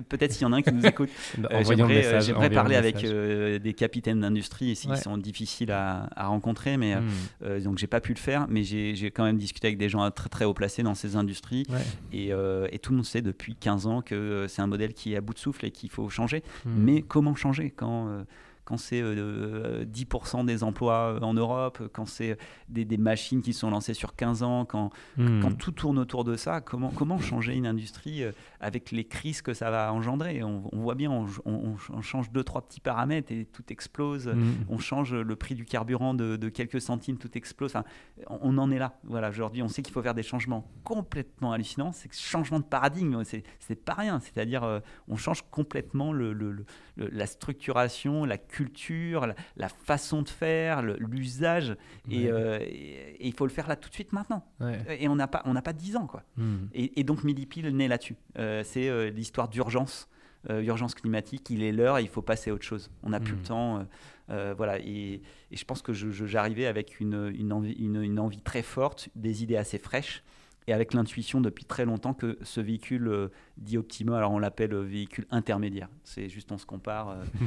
[0.09, 1.11] Peut-être s'il y en a un qui nous écoute.
[1.39, 6.27] euh, j'aimerais, j'aimerais parler avec euh, des capitaines d'industrie ici qui sont difficiles à, à
[6.27, 7.09] rencontrer, mais hmm.
[7.45, 8.47] euh, donc j'ai pas pu le faire.
[8.49, 11.65] Mais j'ai, quand même discuté avec des gens très très haut placés dans ces industries
[12.13, 15.15] et, euh, et, tout le monde sait depuis 15 ans que c'est un modèle qui
[15.15, 16.43] est à bout de souffle et qu'il faut changer.
[16.65, 16.71] Hmm.
[16.77, 18.25] Mais comment changer quand
[18.65, 22.39] quand c'est 10% euh, euh, des emplois euh, en Europe, quand c'est
[22.69, 25.41] des, machines qui sont lancées sur 15 ans, quand, hmm.
[25.41, 28.23] quand tout tourne autour de ça, comment, comment changer une industrie
[28.61, 30.43] avec les crises que ça va engendrer?
[30.43, 34.29] On, voit bien, on, change deux, trois petits paramètres et tout explose.
[34.29, 34.55] Hmm.
[34.69, 37.73] On change le prix du carburant de, quelques centimes, tout explose.
[37.75, 37.85] Enfin,
[38.29, 38.99] on en est là.
[39.05, 41.93] Voilà, aujourd'hui, on sait qu'il faut faire des changements complètement hallucinants.
[41.93, 44.21] C'est changement de paradigme, c'est pas rien.
[44.21, 46.65] C'est-à-dire, on change complètement le, le,
[46.97, 51.77] la structuration, la culture, la, façon de faire, l'usage.
[52.13, 54.47] Euh, et, il faut le faire là tout de suite maintenant.
[54.89, 56.07] Et on n'a pas, on pas 10 ans.
[56.07, 56.23] Quoi.
[56.37, 56.67] Hmm.
[56.73, 58.17] Et, donc Millipile naît là-dessus.
[58.39, 60.09] Euh, c'est euh, l'histoire d'urgence.
[60.49, 62.91] urgence climatique, il est l'heure, il faut passer à autre chose.
[63.03, 63.43] On n'a plus le hmm.
[63.43, 63.87] temps.
[64.29, 69.43] voilà, et, je pense que j'arrivais avec une, une, envie, une, envie, très forte, des
[69.43, 70.23] idées assez fraîches,
[70.67, 74.73] et avec l'intuition depuis très longtemps que ce véhicule euh, dit Optima, alors on l'appelle
[74.73, 75.89] euh, véhicule intermédiaire.
[76.05, 77.17] C'est juste on se compare.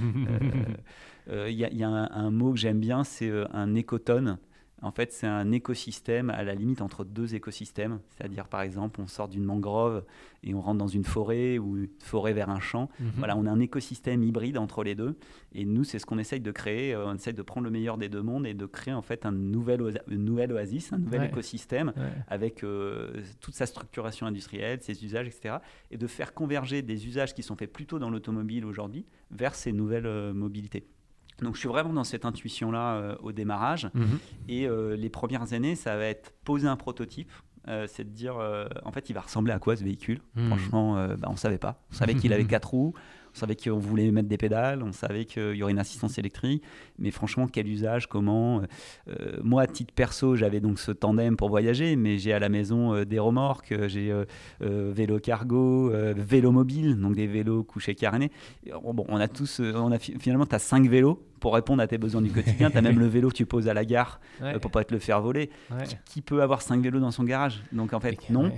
[1.29, 4.37] Il euh, y, y, a un, un mot que j'aime bien, c'est un écotone.
[4.83, 7.99] En fait, c'est un écosystème à la limite entre deux écosystèmes.
[8.09, 10.03] C'est-à-dire, par exemple, on sort d'une mangrove
[10.43, 12.89] et on rentre dans une forêt ou une forêt vers un champ.
[12.99, 13.11] Mhm.
[13.17, 15.17] Voilà, on a un écosystème hybride entre les deux.
[15.53, 16.93] Et nous, c'est ce qu'on essaye de créer.
[16.93, 19.25] Euh, on essaye de prendre le meilleur des deux mondes et de créer en fait
[19.25, 21.93] un nouvel, une nouvelle oasis, un nouvel écosystème
[22.27, 25.57] avec euh, toute sa structuration industrielle, ses usages, etc.
[25.89, 29.71] Et de faire converger des usages qui sont faits plutôt dans l'automobile aujourd'hui vers ces
[29.71, 30.87] nouvelles euh, mobilités.
[31.41, 33.89] Donc je suis vraiment dans cette intuition-là euh, au démarrage.
[33.93, 34.19] Mhm.
[34.47, 37.31] Et euh, les premières années, ça va être poser un prototype.
[37.67, 38.37] Euh, c'est de dire,
[38.85, 40.21] en fait, il va ressembler à quoi ce véhicule?
[40.35, 40.47] Mhm.
[40.47, 41.83] Franchement, bah, on ne savait pas.
[41.91, 42.93] On savait qu'il avait quatre roues,
[43.37, 46.63] on savait qu'on voulait mettre des pédales, on savait qu'il y aurait une assistance électrique,
[46.97, 48.61] mais franchement, quel usage, comment
[49.43, 53.03] Moi, à titre perso, j'avais donc ce tandem pour voyager, mais j'ai à la maison
[53.03, 54.13] des remorques, j'ai
[54.59, 58.31] vélo cargo, vélo mobile, donc des vélos couchés carénés.
[58.83, 61.97] Bon, on a tous, on a finalement, tu as cinq vélos pour répondre à tes
[61.97, 62.69] besoins du quotidien.
[62.71, 64.93] tu as même le vélo que tu poses à la gare euh, pour pas te
[64.93, 65.49] le faire voler.
[66.05, 67.61] Qui, peut avoir cinq vélos dans son garage?
[67.71, 68.51] Donc en fait, non.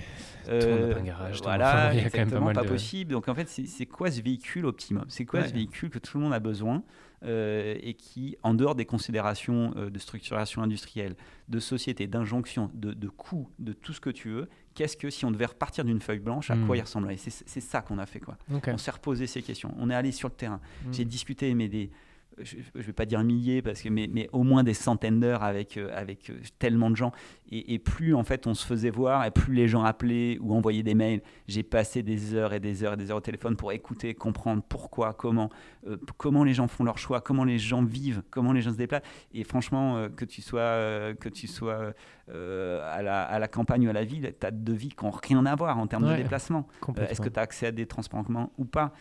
[0.48, 3.12] Euh, un garage, voilà, il y a quand même pas, mal pas possible.
[3.12, 5.06] Donc en fait, c'est quoi ce véhicule optimum?
[5.08, 6.84] C'est quoi ce véhicule que tout le monde a besoin
[7.24, 11.16] euh, et qui, en dehors des considérations de structuration industrielle,
[11.50, 14.48] de société, d'injonction, de, de coût, de tout ce que tu veux,
[14.80, 16.80] qu'est-ce que si on devait repartir d'une feuille blanche, à quoi hmm.
[16.80, 17.18] il ressemblerait?
[17.18, 18.22] C'est ça qu'on a fait.
[18.22, 18.38] Quoi.
[18.68, 19.74] On s'est reposé ces questions.
[19.78, 20.62] On est allé sur le terrain.
[20.86, 20.94] Hmm.
[20.94, 21.92] J'ai discuté mais des
[22.44, 25.44] je ne vais pas dire milliers, parce que, mais, mais au moins des centaines d'heures
[25.44, 27.12] avec, euh, avec euh, tellement de gens.
[27.52, 30.84] Et, plus en fait on se faisait voir, et plus les gens appelaient ou envoyaient
[30.84, 33.72] des mails, j'ai passé des heures et des heures et des heures au téléphone pour
[33.72, 35.50] écouter, comprendre pourquoi, comment,
[35.88, 38.78] euh, comment les gens font leur choix, comment les gens vivent, comment les gens se
[38.78, 39.04] déplacent.
[39.34, 41.94] Et franchement, que tu sois, que tu sois
[42.30, 45.12] à, la, à, la, campagne ou à la ville, tu as deux vies qui n'ont
[45.12, 46.68] rien à voir en termes de déplacement.
[46.98, 48.94] Est-ce que tu as accès à des transports en commun ou pas?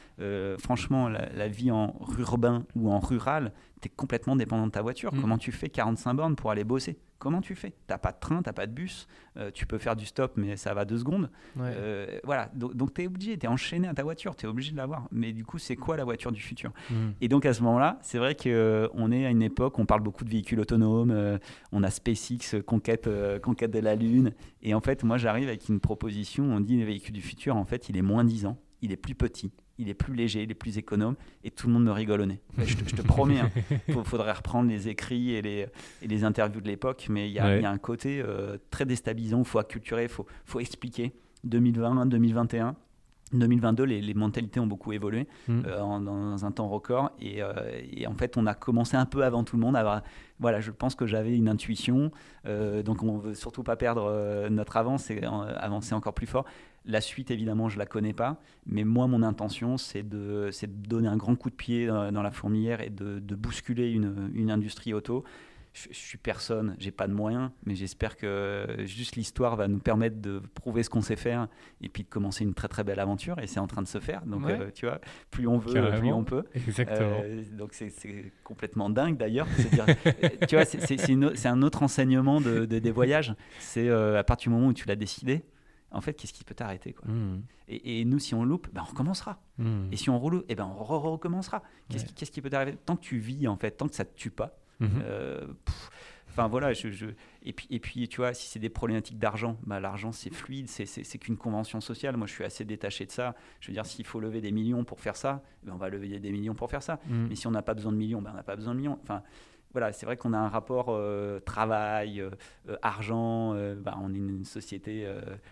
[0.59, 4.83] Franchement, la, la, vie en urbain ou en rural, tu es complètement dépendant de ta
[4.83, 5.15] voiture.
[5.15, 5.21] Mm.
[5.21, 6.99] Comment tu fais 45 bornes pour aller bosser?
[7.19, 7.73] Comment tu fais?
[7.87, 10.57] T'as pas de train, t'as pas de bus, euh, tu peux faire du stop, mais
[10.57, 11.31] ça va deux secondes.
[11.59, 14.73] Euh, voilà, donc, tu es obligé, tu es enchaîné à ta voiture, tu es obligé
[14.73, 15.09] de l'avoir.
[15.13, 16.73] Mais du coup, c'est quoi la voiture du futur?
[16.91, 16.95] Mm.
[17.21, 20.03] Et donc à ce moment-là, c'est vrai qu'on euh, est à une époque, on parle
[20.03, 21.39] beaucoup de véhicules autonomes,
[21.73, 23.09] on a SpaceX, conquête,
[23.43, 24.33] conquête de la Lune.
[24.63, 27.65] Et en fait, moi j'arrive avec une proposition, on dit le véhicule du futur, en
[27.65, 30.51] fait, il est moins 10 ans, il est plus petit, il est plus léger, il
[30.51, 31.15] est plus économe,
[31.45, 32.41] et tout le monde me rigole au nez.
[32.59, 34.03] Je, te, promets, il hein.
[34.05, 35.67] faudrait reprendre les écrits et les,
[36.03, 39.59] les interviews de l'époque, mais il y, a un côté euh, très déstabilisant, il faut
[39.59, 41.13] acculturer, il faut, faut expliquer.
[41.45, 42.75] 2020, 2021,
[43.33, 45.63] 2022, les, les, mentalités ont beaucoup évolué mm.
[45.67, 49.45] euh, dans un temps record euh, et, en fait on a commencé un peu avant
[49.45, 49.77] tout le monde.
[49.77, 50.03] À
[50.41, 52.11] voilà, je pense que j'avais une intuition,
[52.45, 56.45] donc on veut surtout pas perdre notre avance et avancer encore plus fort.
[56.89, 61.07] La suite, évidemment, je la connais pas, mais moi, mon intention, c'est de, de, donner
[61.07, 64.95] un grand coup de pied dans, la fourmilière et de, de bousculer une, une, industrie
[64.95, 65.23] auto.
[65.75, 70.19] Je, suis personne, j'ai pas de moyens, mais j'espère que juste l'histoire va nous permettre
[70.19, 71.47] de prouver ce qu'on sait faire
[71.83, 73.39] et puis de commencer une très très belle aventure.
[73.39, 74.25] Et c'est en train de se faire.
[74.25, 74.99] Donc, euh, tu vois,
[75.31, 76.45] plus on veut, plus on peut.
[76.55, 77.21] Exactement.
[77.23, 77.93] Euh, donc, c'est
[78.45, 79.47] complètement dingue d'ailleurs.
[80.49, 83.35] tu vois, c'est un autre enseignement de, des voyages.
[83.59, 85.45] C'est euh, à partir du moment où tu l'as décidé
[85.91, 87.43] en fait, qu'est-ce qui peut t'arrêter quoi mmh.
[87.69, 89.41] et, nous, si on loupe, ben, on recommencera.
[89.59, 89.93] Mmh.
[89.93, 91.63] Et si on reloupe, eh ben, on recommencera.
[91.89, 92.77] Qu'est-ce qui, qui, peut t'arriver?
[92.85, 94.59] Tant que tu vis, en fait, tant que ça ne te tue pas.
[94.81, 94.87] Mmh.
[95.03, 95.47] Euh,
[96.31, 96.89] enfin voilà, je,
[97.43, 100.69] Et, puis, et puis, tu vois, si c'est des problématiques d'argent, bah, l'argent c'est fluide,
[100.69, 102.17] c'est qu'une convention sociale.
[102.17, 103.35] Moi, je suis assez détaché de ça.
[103.61, 106.19] Je veux dire, s'il faut lever des millions pour faire ça, ben, on va lever
[106.19, 107.01] des millions pour faire ça.
[107.09, 108.99] Mais si on n'a pas besoin de millions, ben, on n'a pas besoin de millions.
[109.03, 109.23] Enfin,
[109.73, 112.31] voilà, c'est vrai qu'on a un rapport euh, travail, euh,
[112.69, 113.55] euh, argent.
[113.83, 115.07] Bah, on est une, société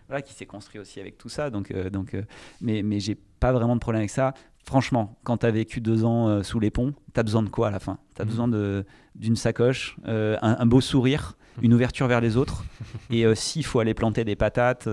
[0.09, 1.51] voilà, qui s'est construite aussi avec tout ça.
[1.51, 2.17] Donc, donc,
[2.61, 4.33] mais mais j'ai pas vraiment de problème avec ça.
[4.65, 7.69] Franchement, quand tu as vécu deux ans sous les ponts, tu as besoin de quoi
[7.69, 7.99] à la fin?
[8.15, 8.29] Tu as mmh.
[8.29, 12.65] besoin d'une sacoche, un, beau sourire, une ouverture vers les autres.
[13.11, 14.89] Et s'il faut aller planter des patates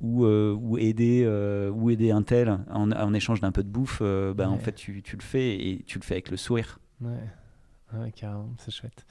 [0.00, 1.26] ou, ou, aider,
[1.72, 5.16] ou aider un tel en, échange d'un peu de bouffe, ben, en fait, tu, tu,
[5.16, 6.80] le fais et tu le fais avec le sourire.
[7.00, 7.10] Ouais.
[7.94, 9.06] Ouais, carrément, c'est chouette.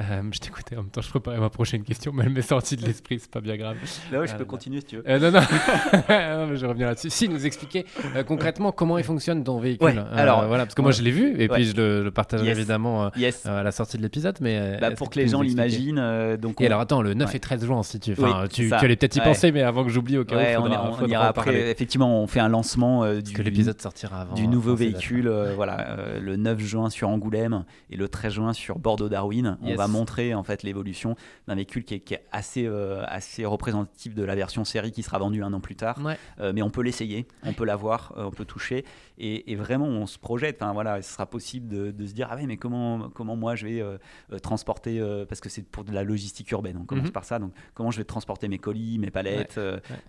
[0.00, 2.74] Euh, je t'écoutais en même temps, je préparais ma prochaine question, mais elle m'est sortie
[2.74, 3.76] de l'esprit, c'est pas bien grave.
[4.10, 5.04] Là, je peux euh, continuer si tu veux.
[5.08, 5.40] Euh, non, non.
[6.08, 7.08] non mais je reviens là-dessus.
[7.08, 7.86] Si, nous expliquer
[8.26, 10.04] concrètement comment il fonctionne ton véhicule.
[10.12, 13.10] alors, voilà, parce que moi je l'ai vu et puis je le, partagerai évidemment
[13.44, 14.38] à la sortie de l'épisode.
[14.40, 16.36] mais bah, Pour que les gens l'imaginent.
[16.36, 18.96] donc Et alors, attends, le 9 et 13 juin, si tu, enfin, tu, tu, allais
[18.96, 21.70] peut-être y penser, mais avant que j'oublie, au cas où, faudra, on, ira après.
[21.70, 24.34] Effectivement, on fait un lancement du, que l'épisode sortira avant.
[24.34, 29.58] Du nouveau véhicule, voilà, le 9 juin sur Angoulême et le 13 juin sur Bordeaux-Darwin.
[29.62, 34.24] On va montrer en fait l'évolution d'un véhicule qui est, assez, euh, assez représentatif de
[34.24, 35.98] la version série qui sera vendue un an plus tard.
[36.40, 38.84] Euh, mais on peut l'essayer, on peut l'avoir, euh, on peut toucher.
[39.18, 40.62] Et, vraiment, on se projette.
[40.62, 43.66] Enfin, voilà, ce sera possible de, se dire Ah oui, mais comment, comment moi je
[43.66, 47.12] vais transporter, parce que c'est pour de la logistique urbaine, on commence mhm.
[47.12, 47.38] par ça.
[47.38, 49.60] Donc, comment je vais transporter mes colis, mes palettes,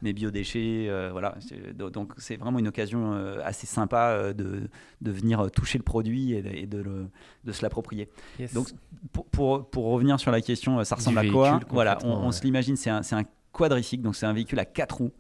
[0.02, 0.90] mes biodéchets.
[1.12, 1.36] voilà.
[1.76, 4.70] Donc, c'est vraiment une occasion assez sympa de,
[5.02, 7.08] de venir toucher le produit et de, de,
[7.48, 8.10] de se l'approprier.
[8.54, 8.68] Donc,
[9.12, 12.44] pour, pour, pour, revenir sur la question, euh, ça ressemble à quoi Voilà, on, se
[12.44, 13.24] l'imagine, c'est un, un,
[13.54, 15.12] quadricycle, donc c'est un véhicule à 4 roues.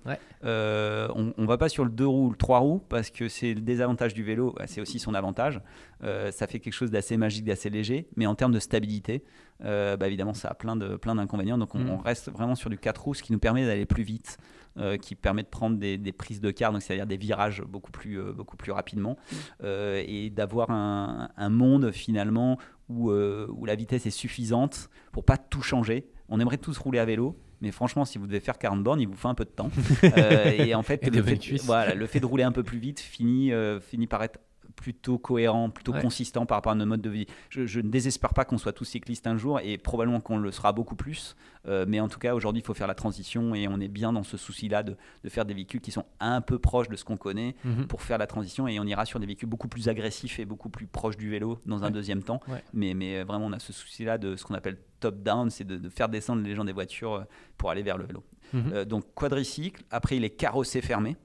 [0.43, 3.29] Euh, on ne va pas sur le 2 roues ou le 3 roues parce que
[3.29, 5.59] c'est le désavantage du vélo, c'est aussi son avantage.
[6.03, 9.23] Euh, ça fait quelque chose d'assez magique, d'assez léger, mais en termes de stabilité,
[9.61, 10.99] bah évidemment, ça a plein d'inconvénients.
[10.99, 11.89] Plein d'inconvénients donc on, mm.
[11.89, 14.37] on, reste vraiment sur du 4 roues, ce qui nous permet d'aller plus vite.
[14.79, 18.19] Euh, qui permet de prendre des, prises de car, donc c'est-à-dire des virages beaucoup plus,
[18.19, 19.35] euh, beaucoup plus rapidement, mm.
[19.63, 25.63] euh, et d'avoir un, monde finalement où, où la vitesse est suffisante pour pas tout
[25.63, 26.07] changer.
[26.29, 29.07] On aimerait tous rouler à vélo, mais franchement, si vous devez faire 40 bornes, il
[29.07, 29.71] vous faut un peu de temps.
[30.03, 33.51] et en fait, le, fait voilà, le, fait de rouler un peu plus vite finit,
[33.81, 34.39] finit par être
[34.77, 37.25] plutôt cohérent, plutôt consistant par rapport à notre mode de vie.
[37.49, 40.71] Je, ne désespère pas qu'on soit tous cyclistes un jour et probablement qu'on le sera
[40.71, 41.35] beaucoup plus.
[41.67, 44.13] Euh, mais en tout cas, aujourd'hui, il faut faire la transition et on est bien
[44.13, 44.95] dans ce souci-là de,
[45.27, 47.87] faire des véhicules qui sont un peu proches de ce qu'on connaît mhm.
[47.87, 50.69] pour faire la transition et on ira sur des véhicules beaucoup plus agressifs et beaucoup
[50.69, 52.39] plus proches du vélo dans un deuxième temps.
[52.71, 56.07] Mais, mais vraiment, on a ce souci-là de ce qu'on appelle top-down, c'est de, faire
[56.07, 57.23] descendre les gens des voitures euh,
[57.57, 58.23] pour aller vers le vélo.
[58.53, 58.71] Mhm.
[58.73, 61.17] Euh, donc quadricycle, après il est carrossé fermé.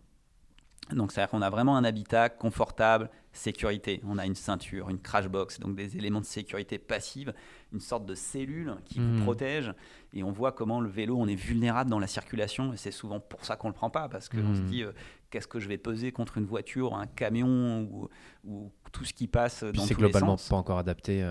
[0.91, 4.01] Donc, c'est-à-dire qu'on a vraiment un habitat confortable, sécurité.
[4.07, 7.33] On a une ceinture, une crash box, donc des éléments de sécurité passive,
[7.73, 9.23] une sorte de cellule qui vous hmm.
[9.23, 9.75] protège.
[10.13, 12.73] Et on voit comment le vélo, on est vulnérable dans la circulation.
[12.73, 14.67] Et c'est souvent pour ça qu'on ne le prend pas, parce qu'on se hmm.
[14.67, 14.93] dit, euh,
[15.31, 18.09] qu'est-ce que je vais peser contre une voiture, un camion
[18.45, 21.25] ou, tout ce qui passe dans C'est globalement pas encore adapté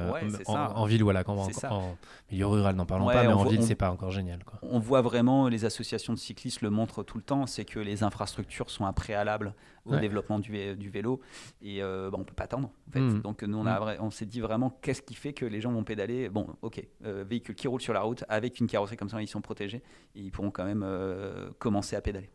[0.47, 1.97] en, ville, voilà, quand, en,
[2.32, 4.43] milieu rural, n'en parlons pas, mais en ville, c'est pas encore génial.
[4.43, 4.59] Quoi.
[4.64, 8.03] On voit vraiment, les associations de cyclistes le montrent tout le temps, c'est que les
[8.03, 9.53] infrastructures sont un préalable
[9.86, 11.22] au développement du, du, vélo
[11.62, 12.72] et euh, bah, on peut pas attendre.
[12.88, 12.99] En fait.
[12.99, 13.22] Hmm.
[13.22, 14.03] Donc nous, on, a, hmm.
[14.03, 16.30] on s'est dit vraiment qu'est-ce qui fait que les gens vont pédaler?
[16.30, 19.28] Bon, ok, euh, véhicules qui roulent sur la route avec une carrosserie comme ça, ils
[19.28, 19.82] sont protégés
[20.16, 22.30] et ils pourront quand même euh, commencer à pédaler.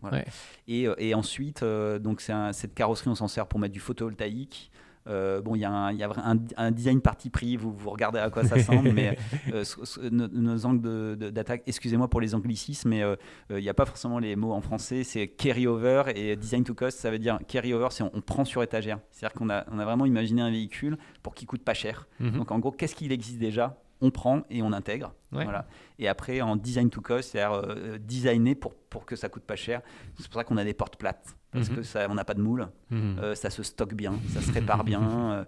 [0.66, 4.70] Et, et, ensuite, donc c'est cette carrosserie, on s'en sert pour mettre du photovoltaïque.
[5.08, 6.10] Euh, bon, il y a, un, y a
[6.56, 9.16] un, design parti pris, vous, vous regardez à quoi ça semble, mais
[9.52, 9.64] euh,
[10.10, 13.16] nos, angles d'attaque, excusez-moi pour les anglicismes, mais euh,
[13.50, 16.74] il n'y a pas forcément les mots en français, c'est carry over et design to
[16.74, 18.98] cost, ça veut dire carry over, c'est on, prend sur étagère.
[19.10, 22.08] C'est-à-dire qu'on a, on a vraiment imaginé un véhicule pour qu'il coûte pas cher.
[22.18, 22.38] Mhm.
[22.38, 23.76] Donc en gros, qu'est-ce qu'il existe déjà?
[24.00, 25.14] On prend et on intègre.
[25.30, 25.66] Voilà.
[25.98, 29.82] Et après, en design to cost, c'est-à-dire designer pour, pour que ça coûte pas cher.
[30.18, 31.76] C'est pour ça qu'on a des portes plates parce mhm.
[31.76, 33.18] que ça, on n'a pas de moule, mhm.
[33.18, 35.00] euh, ça se stocke bien, ça se répare bien,
[35.32, 35.44] euh,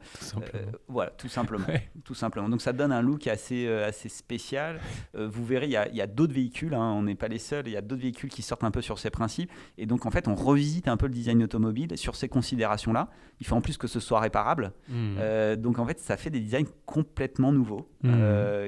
[0.54, 1.66] euh, voilà, tout simplement,
[2.04, 2.48] tout simplement.
[2.48, 4.80] Donc ça donne un look assez assez spécial.
[5.14, 7.76] vous verrez, il y a, d'autres véhicules, hein, on n'est pas les seuls, il y
[7.76, 10.34] a d'autres véhicules qui sortent un peu sur ces principes, et donc en fait on
[10.34, 13.10] revisite un peu le design automobile sur ces considérations-là.
[13.40, 15.56] Il faut en plus que ce soit réparable, mhm.
[15.56, 17.88] donc en fait ça fait des designs complètement nouveaux,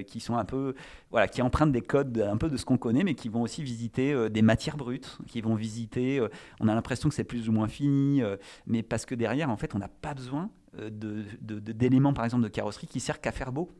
[0.06, 0.74] qui sont un peu,
[1.10, 3.62] voilà, qui empruntent des codes un peu de ce qu'on connaît, mais qui vont aussi
[3.62, 6.20] visiter des matières brutes, qui vont visiter,
[6.60, 8.36] on a l'impression que c'est plus ou moins fini, euh,
[8.66, 12.48] mais parce que derrière, en fait, on n'a pas besoin euh, d'éléments, par exemple, de
[12.48, 13.70] carrosserie qui servent qu'à faire beau.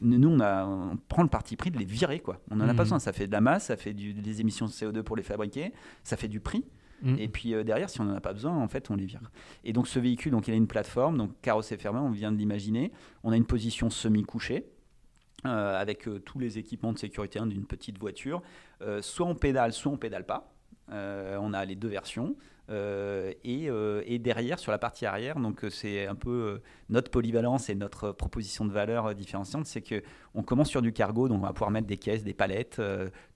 [0.00, 2.40] Nous, on, a, on prend le parti pris de les virer, quoi.
[2.50, 2.78] On n'en a pas mhm.
[2.78, 2.98] besoin.
[2.98, 5.72] Ça fait de la masse, ça fait du, des émissions de CO2 pour les fabriquer,
[6.02, 6.64] ça fait du prix.
[7.02, 7.16] Mhm.
[7.18, 9.20] Et puis euh, derrière, si on n'en a pas besoin, en fait, on les vire.
[9.64, 12.36] Et donc ce véhicule, donc il a une plateforme, donc carrossé fermé, on vient de
[12.36, 12.92] l'imaginer.
[13.22, 14.66] On a une position semi-couchée.
[15.44, 18.42] Avec tous les équipements de sécurité hein, d'une petite voiture.
[19.00, 20.52] soit on pédale, soit on pédale pas.
[20.90, 22.36] on a les deux versions.
[22.70, 26.60] Euh, euh, et, derrière, sur la partie arrière, donc euh, c'est un peu
[26.90, 30.02] notre polyvalence et notre proposition de valeur différenciante, c'est que
[30.34, 32.80] on commence sur du cargo, donc on va pouvoir mettre des caisses, des palettes,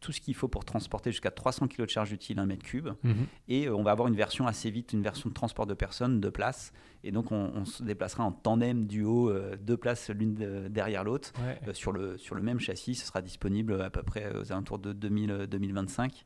[0.01, 2.91] tout ce qu'il faut pour transporter jusqu'à 300 kg de charge utile, 1 mètre cube.
[3.03, 3.27] Mhm.
[3.49, 6.29] Et on va avoir une version assez vite, une version de transport de personnes, de
[6.29, 6.73] places.
[7.05, 11.33] Et donc on, se déplacera en tandem, duo, deux places l'une derrière l'autre,
[11.73, 12.95] sur, le, sur le même châssis.
[12.95, 16.25] Ce sera disponible à peu près aux alentours de 2000, 2025.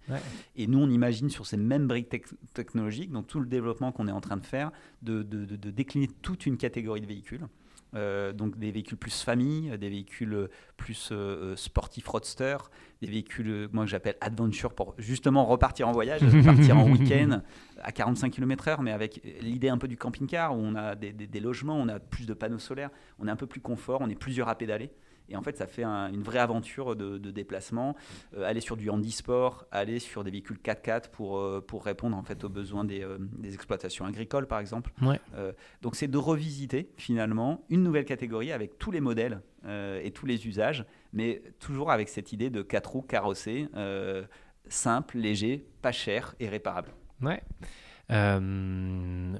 [0.57, 2.15] Et nous, on imagine sur ces mêmes briques
[2.55, 4.71] technologiques donc tout le développement qu'on est en train de faire,
[5.03, 7.47] de, décliner toute une catégorie de véhicules.
[7.97, 11.15] Euh, donc des véhicules plus famille, des véhicules plus euh,
[11.53, 12.57] euh, sportifs roadster,
[13.01, 17.41] des véhicules moi que j'appelle adventure pour justement repartir en voyage, partir en week-end
[17.83, 21.41] à 45 km/h, mais avec l'idée un peu du camping-car où on a des, des,
[21.41, 24.15] logements, on a plus de panneaux solaires, on est un peu plus confort, on est
[24.15, 24.91] plusieurs à pédaler.
[25.29, 27.97] Et en fait, ça fait une vraie aventure de, déplacement.
[28.37, 32.23] Euh, aller sur du handisport, aller sur des véhicules 4x4 pour, euh, pour répondre en
[32.23, 34.93] fait aux besoins des, euh, des exploitations agricoles, par exemple.
[35.83, 39.41] donc, c'est de revisiter finalement une nouvelle catégorie avec tous les modèles
[40.03, 43.67] et tous les usages, mais toujours avec cette idée de 4 roues carrossées,
[44.69, 46.93] simple, léger, pas cher et réparable.
[47.21, 47.43] Ouais.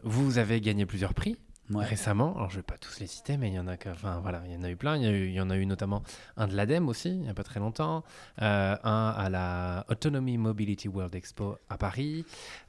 [0.03, 1.37] vous avez gagné plusieurs prix
[1.75, 2.35] récemment.
[2.37, 4.55] Alors, je vais pas tous les citer, mais il y en a enfin, voilà, il
[4.55, 4.97] y en a eu plein.
[4.97, 6.03] Il y, il y en a eu notamment
[6.37, 8.05] un de l'ADEME aussi, il n'y a pas très longtemps.
[8.43, 12.25] Euh, un à la Autonomy Mobility World Expo à Paris.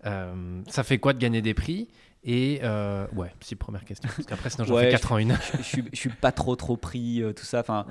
[0.05, 1.87] Euh, ça fait quoi de gagner des prix?
[2.23, 4.09] Et euh, ouais, si première question.
[4.15, 5.37] Parce qu'après, sinon, j'en fais 4 ans une.
[5.61, 7.59] je, je, je, suis pas trop, trop pris, tout ça.
[7.59, 7.85] Enfin,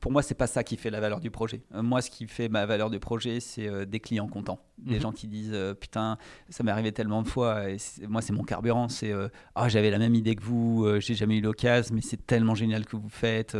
[0.00, 1.62] pour moi, c'est pas ça qui fait la valeur du projet.
[1.74, 4.60] moi, ce qui fait ma valeur du projet, c'est des clients contents.
[4.78, 5.00] Des mhm.
[5.00, 6.18] gens qui disent Putain,
[6.50, 7.70] ça m'est arrivé tellement de fois.
[7.70, 7.78] Et
[8.08, 8.88] moi, c'est mon carburant.
[8.88, 9.12] C'est
[9.54, 12.84] Ah, j'avais la même idée que vous, j'ai jamais eu l'occasion, mais c'est tellement génial
[12.84, 13.56] que vous faites.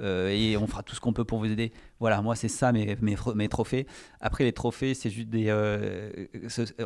[0.00, 1.72] et on fera tout ce qu'on peut pour vous aider.
[1.98, 3.86] Voilà, moi, c'est ça mes, mes, mes, trophées.
[4.20, 5.50] Après, les trophées, c'est juste des.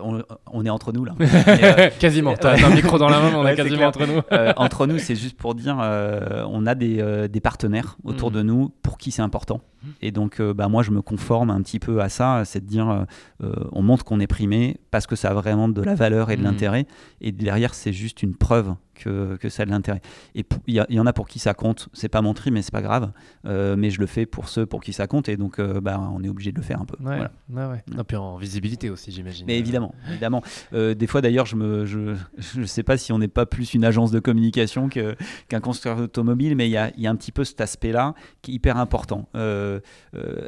[0.00, 1.14] On, est entre nous là.
[1.98, 2.34] quasiment.
[2.36, 4.20] Tu as un micro dans la main, on est quasiment entre nous.
[4.56, 8.36] entre nous, c'est juste pour dire on a des, des partenaires autour mhm.
[8.36, 9.60] de nous pour qui c'est important.
[10.02, 13.06] Et donc, bah, moi, je me conforme un petit peu à ça, c'est de dire
[13.40, 16.42] on montre qu'on est primé parce que ça a vraiment de la valeur et de
[16.42, 16.46] mhm.
[16.46, 16.86] l'intérêt.
[17.20, 20.00] Et derrière, c'est juste une preuve que, que ça a de l'intérêt.
[20.34, 21.88] Et il y, en a pour qui ça compte.
[21.92, 23.12] C'est pas mon tri, mais c'est pas grave.
[23.46, 25.28] Euh, mais je le fais pour ceux pour qui ça compte.
[25.28, 26.96] Et donc, euh, bah, on est obligé de le faire un peu.
[27.02, 27.70] Ouais, voilà.
[27.70, 28.04] ouais, ouais.
[28.04, 29.46] puis en visibilité aussi, j'imagine.
[29.46, 30.42] Mais évidemment, évidemment.
[30.72, 33.74] Euh, des fois, d'ailleurs, je me, je, je sais pas si on n'est pas plus
[33.74, 37.32] une agence de communication qu'un constructeur automobile, mais il y a, y a, un petit
[37.32, 39.28] peu cet aspect-là qui est hyper important.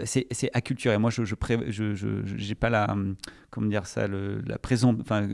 [0.04, 0.98] c'est acculturer.
[0.98, 1.34] Moi, je, je,
[1.68, 2.94] je, j'ai pas la,
[3.52, 4.96] comment dire ça, la présence.
[5.00, 5.28] Enfin,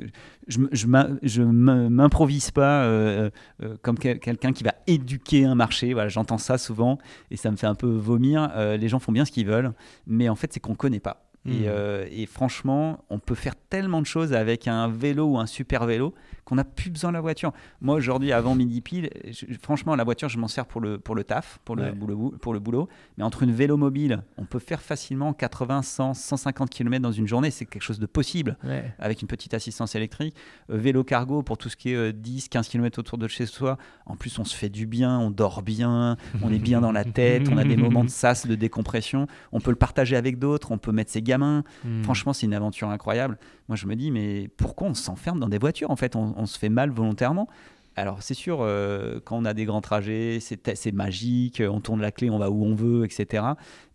[0.48, 3.30] je, je m'improvise pas euh,
[3.62, 5.94] euh, comme quelqu'un qui va éduquer un marché.
[5.94, 6.98] Voilà, j'entends ça souvent
[7.30, 8.50] et ça me fait un peu vomir.
[8.56, 9.72] Euh, les gens font bien ce qu'ils veulent,
[10.06, 11.27] mais en fait, c'est qu'on connaît pas.
[11.48, 15.46] Et, euh, et, franchement, on peut faire tellement de choses avec un vélo ou un
[15.46, 17.52] super vélo qu'on n'a plus besoin de la voiture.
[17.82, 19.10] Moi, aujourd'hui, avant midi pile,
[19.60, 22.54] franchement, la voiture, je m'en sers pour le, pour le taf, pour le, boulot, pour
[22.54, 22.88] le boulot.
[23.18, 27.28] Mais entre une vélo mobile, on peut faire facilement 80, 100, 150 km dans une
[27.28, 27.50] journée.
[27.50, 28.56] C'est quelque chose de possible
[28.98, 30.34] avec une petite assistance électrique.
[30.70, 33.76] Euh, vélo cargo pour tout ce qui est 10, 15 km autour de chez soi.
[34.06, 37.04] En plus, on se fait du bien, on dort bien, on est bien dans la
[37.18, 39.26] tête, on a des moments de sas, de décompression.
[39.52, 42.02] On peut le partager avec d'autres, on peut mettre ses Hmm.
[42.02, 43.38] Franchement, c'est une aventure incroyable.
[43.68, 46.58] Moi, je me dis, mais pourquoi on s'enferme dans des voitures En fait, on, se
[46.58, 47.48] fait mal volontairement.
[47.96, 52.12] Alors, c'est sûr, euh, quand on a des grands trajets, c'est magique, on tourne la
[52.12, 53.42] clé, on va où on veut, etc.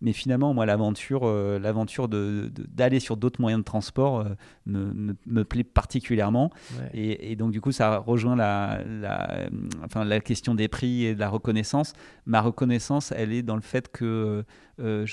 [0.02, 4.24] Mais finalement, moi, l'aventure euh, l'aventure d'aller sur d'autres moyens de transport euh,
[4.66, 6.50] me, me, plaît particulièrement.
[6.92, 9.46] Et, donc, du coup, ça rejoint la, la,
[9.82, 11.94] enfin, la question des prix et de la reconnaissance.
[12.26, 14.44] Ma reconnaissance, elle est dans le fait que
[14.80, 15.06] euh,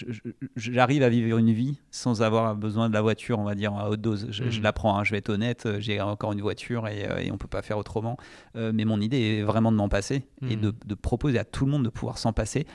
[0.56, 3.90] j'arrive à vivre une vie sans avoir besoin de la voiture, on va dire, à
[3.90, 4.28] haute dose.
[4.32, 4.64] Je, mm.
[4.64, 7.48] l'apprends, hein, je vais être honnête, j'ai encore une voiture et, et on ne peut
[7.48, 8.18] pas faire autrement.
[8.56, 10.62] mais mon idée est vraiment de m'en passer et mm.
[10.62, 12.66] de, de proposer à tout le monde de pouvoir s'en passer.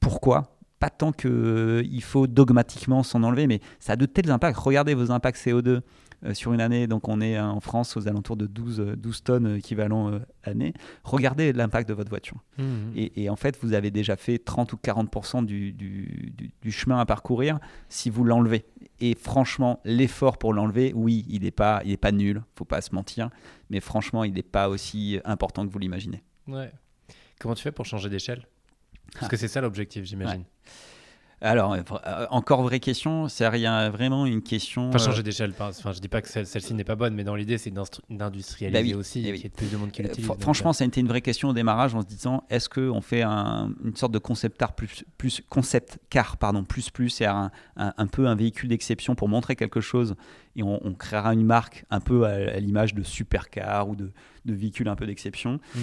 [0.00, 0.56] Pourquoi?
[0.78, 4.58] Pas tant qu'il euh, il faut dogmatiquement s'en enlever, mais ça a de tels impacts.
[4.58, 5.80] Regardez vos impacts CO2 euh,
[6.32, 6.86] sur une année.
[6.86, 10.74] Donc, on est en France aux alentours de 12, 12 tonnes équivalent année.
[11.04, 12.36] Regardez l'impact de votre voiture.
[12.58, 12.92] Mmh, mmh.
[13.16, 17.06] Et, en fait, vous avez déjà fait 30 ou 40% du, du, du, chemin à
[17.06, 17.58] parcourir
[17.88, 18.64] si vous l'enlevez.
[19.00, 22.80] Et franchement, l'effort pour l'enlever, oui, il n'est pas, il est pas nul, faut pas
[22.80, 23.30] se mentir,
[23.70, 26.22] mais franchement, il n'est pas aussi important que vous l'imaginez.
[26.48, 26.72] Ouais.
[27.38, 28.46] Comment tu fais pour changer d'échelle?
[29.14, 30.44] Parce que c'est ça l'objectif, j'imagine.
[31.42, 34.88] Alors, euh, encore vraie question, c'est rien vraiment une question.
[34.88, 35.52] Enfin, changer euh, d'échelle.
[35.58, 37.72] Enfin, je dis pas que celle-ci n'est pas bonne, mais dans l'idée, c'est
[38.08, 40.30] d'industrialiser bah aussi, et qu'il y ait plus de monde qui euh, l'utilise.
[40.40, 43.22] franchement, ça a été une vraie question au démarrage en se disant est-ce qu'on fait
[43.22, 48.06] une sorte de concept car plus, plus concept car pardon plus plus, c'est un, un,
[48.06, 50.14] peu un véhicule d'exception pour montrer quelque chose
[50.54, 54.12] et on, créera une marque un peu à, l'image de supercar ou de,
[54.46, 55.60] de véhicule un peu d'exception.
[55.74, 55.80] Mmh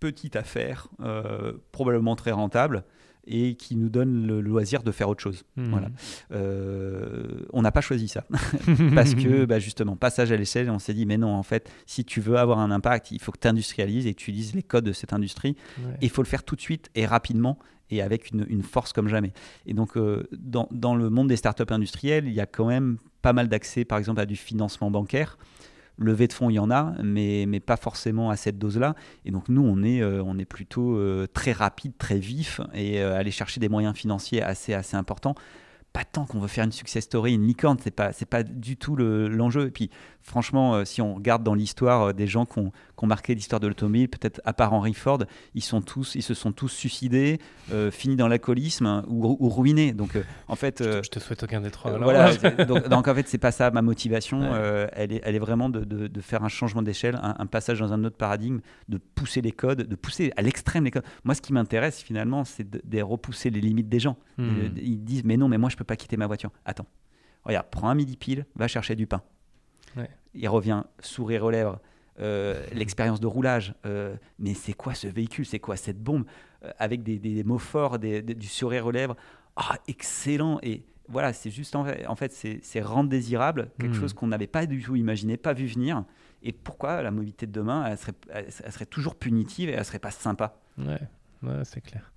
[0.00, 2.84] petite affaire, euh, probablement très rentable
[3.26, 5.44] et qui nous donne le loisir de faire autre chose.
[5.56, 5.70] Hmm.
[5.70, 5.88] Voilà.
[6.32, 8.24] Euh, on n'a pas choisi ça
[8.94, 12.04] parce que bah, justement passage à l'échelle, on s'est dit mais non en fait si
[12.04, 14.62] tu veux avoir un impact, il faut que tu industrialises et que tu utilises les
[14.62, 15.56] codes de cette industrie.
[16.00, 17.58] Et il faut le faire tout de suite et rapidement
[17.90, 19.32] et avec une, force comme jamais.
[19.66, 22.98] Et donc euh, dans, dans, le monde des startups industrielles, il y a quand même
[23.22, 25.38] pas mal d'accès par exemple à du financement bancaire.
[25.98, 28.94] Levé de fonds, il y en a, mais, pas forcément à cette dose-là.
[29.24, 33.30] Et donc nous, on est, euh, plutôt euh, très rapide, très vif, et euh, aller
[33.30, 35.34] chercher des moyens financiers assez, assez importants
[35.96, 38.76] pas tant qu'on veut faire une success story, une licorne, c'est pas c'est pas du
[38.76, 39.68] tout l'enjeu.
[39.68, 39.90] et puis
[40.20, 42.72] franchement, euh, si on regarde dans l'histoire euh, des gens qui ont,
[43.04, 45.22] marqué l'histoire de l'automobile, peut-être à part Henry Ford,
[45.54, 47.38] ils sont tous ils se sont tous suicidés,
[47.72, 49.92] euh, finis dans l'alcoolisme ou, ruinés.
[49.92, 50.18] Donc
[50.48, 51.96] en fait, je te, souhaite aucun des trois.
[51.98, 52.34] voilà.
[52.66, 54.54] donc, en fait, c'est pas ça ma motivation.
[54.92, 58.04] elle est elle est vraiment de, de, faire un changement d'échelle, un, passage dans un
[58.04, 61.04] autre paradigme, de pousser les codes, de pousser à l'extrême les codes.
[61.24, 64.16] Moi, ce qui m'intéresse finalement, c'est de, repousser les limites des gens.
[64.36, 64.50] Hmm.
[64.76, 66.50] Ils disent mais non, mais moi je peux pas quitter ma voiture.
[66.64, 66.86] Attends,
[67.44, 69.22] regarde, prends un midi pile, va chercher du pain.
[70.34, 71.80] Il revient, sourire aux lèvres,
[72.20, 73.74] euh, l'expérience de roulage.
[73.86, 75.46] Euh, mais c'est quoi ce véhicule?
[75.46, 76.26] C'est quoi cette bombe?
[76.64, 79.16] Euh, Avec des, mots forts, du sourire aux lèvres.
[79.56, 84.00] Ah, excellent Et voilà, c'est juste en fait, en fait c'est rendre désirable quelque hmm.
[84.00, 86.04] chose qu'on n'avait pas du tout imaginé, pas vu venir.
[86.42, 89.98] Et pourquoi la mobilité de demain, elle serait, elle serait toujours punitive et elle serait
[89.98, 90.58] pas sympa?
[90.76, 90.98] Ouais
[91.64, 92.12] c'est clair.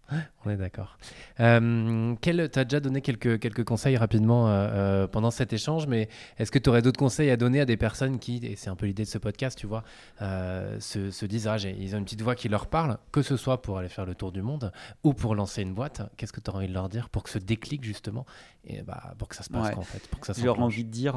[0.46, 0.98] On est d'accord.
[1.40, 6.10] Euh, tu as déjà donné quelques, quelques conseils rapidement euh, euh, pendant cet échange, mais
[6.38, 8.76] est-ce que tu aurais d'autres conseils à donner à des personnes qui, et c'est un
[8.76, 9.84] peu l'idée de ce podcast, tu vois,
[10.22, 13.38] euh, se, se, disent, ah, ils ont une petite voix qui leur parle, que ce
[13.38, 14.72] soit pour aller faire le tour du monde
[15.04, 17.30] ou pour lancer une boîte, qu'est-ce que tu aurais envie de leur dire pour que
[17.30, 18.26] ce déclic justement,
[18.66, 20.90] et bah, pour que ça se passe en fait, pour que ça J'aurais envie de
[20.90, 21.16] dire,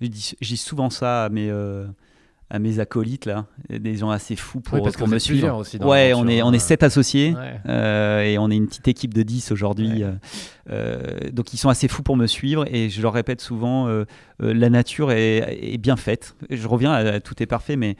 [0.00, 1.50] j'ai souvent ça mais
[2.48, 4.76] à mes acolytes là, des gens assez fous pour,
[5.08, 5.56] me suivre.
[5.58, 7.34] Aussi ouais, on est on est sept associés
[7.68, 10.04] euh, et on est une petite équipe de 10 aujourd'hui.
[10.04, 10.12] Euh,
[10.70, 13.88] euh, donc ils sont assez fous pour me suivre et je leur répète souvent
[14.38, 16.36] la nature est, bien faite.
[16.48, 17.96] Je reviens à, tout est parfait, mais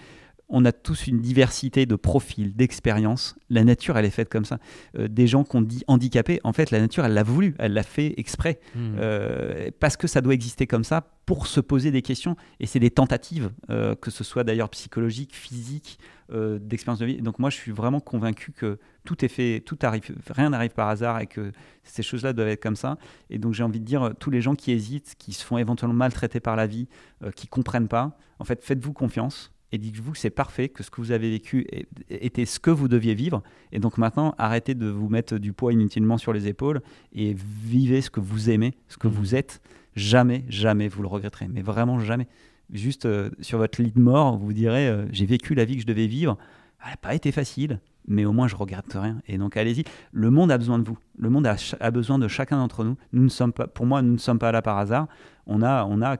[0.49, 3.36] on a tous une diversité de profils, d'expériences.
[3.51, 4.59] La nature, elle est faite comme ça.
[4.97, 7.82] Euh, des gens qu'on dit handicapés, en fait, la nature, elle l'a voulu, elle l'a
[7.82, 8.61] fait exprès.
[8.74, 8.97] Hmm.
[8.99, 12.36] Euh, parce que ça doit exister comme ça pour se poser des questions.
[12.61, 17.22] Et c'est des tentatives, euh, que ce soit d'ailleurs psychologiques, physiques, d'expérience de vie.
[17.22, 20.88] Donc moi, je suis vraiment convaincu que tout est fait, tout arrive, rien n'arrive par
[20.88, 21.53] hasard et que
[21.84, 22.99] ces choses-là doivent être comme ça.
[23.30, 25.94] Et donc j'ai envie de dire, tous les gens qui hésitent, qui se font éventuellement
[25.94, 26.88] maltraiter par la vie,
[27.36, 31.00] qui comprennent pas, en fait, faites-vous confiance et dites-vous que c'est parfait, que ce que
[31.00, 31.66] vous avez vécu
[32.08, 33.42] était ce que vous deviez vivre.
[33.72, 36.80] Et donc maintenant, arrêtez de vous mettre du poids inutilement sur les épaules
[37.12, 39.10] et vivez ce que vous aimez, ce que mmh.
[39.12, 39.60] vous êtes.
[39.96, 42.28] Jamais, jamais vous le regretterez, mais vraiment jamais.
[42.70, 45.82] Juste euh, sur votre lit de mort, vous direz euh, j'ai vécu la vie que
[45.82, 46.36] je devais vivre.
[46.84, 49.20] Elle n'a pas été facile, mais au moins je regrette rien.
[49.26, 49.84] Et donc allez-y.
[50.12, 50.98] Le monde a besoin de vous.
[51.18, 52.96] Le monde a, besoin de chacun d'entre nous.
[53.12, 55.08] Nous ne sommes pas, pour moi, nous ne sommes pas là par hasard.
[55.47, 56.16] On a, on a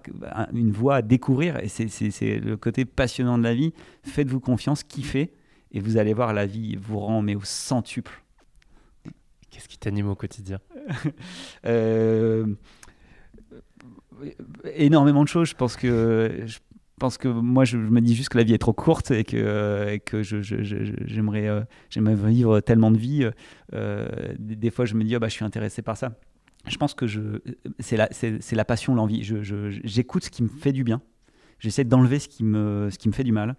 [0.53, 3.73] une voie à découvrir et c'est le côté passionnant de la vie.
[4.03, 5.33] Faites-vous confiance, kiffez
[5.73, 8.23] et vous allez voir la vie vous rend mais au centuple.
[9.51, 10.59] Qu'est-ce qui t'anime au quotidien?
[11.65, 12.47] Euh,
[14.75, 15.49] Énormément de choses.
[15.49, 16.59] Je pense que je
[16.99, 19.99] pense que moi, je, me dis juste que la vie est trop courte et que,
[19.99, 21.61] que j'aimerais euh,
[21.91, 23.29] j'aimerais vivre tellement de vie.
[23.75, 24.09] Euh,
[24.39, 26.13] des, fois, je me dis, oh, bah, je suis intéressé par ça.
[26.67, 27.07] Je pense que
[27.79, 28.09] c'est la,
[28.53, 29.23] la passion, l'envie.
[29.85, 31.01] J'écoute ce qui me fait du bien.
[31.59, 33.57] J'essaie d'enlever ce, qui me, ce qui me fait du mal,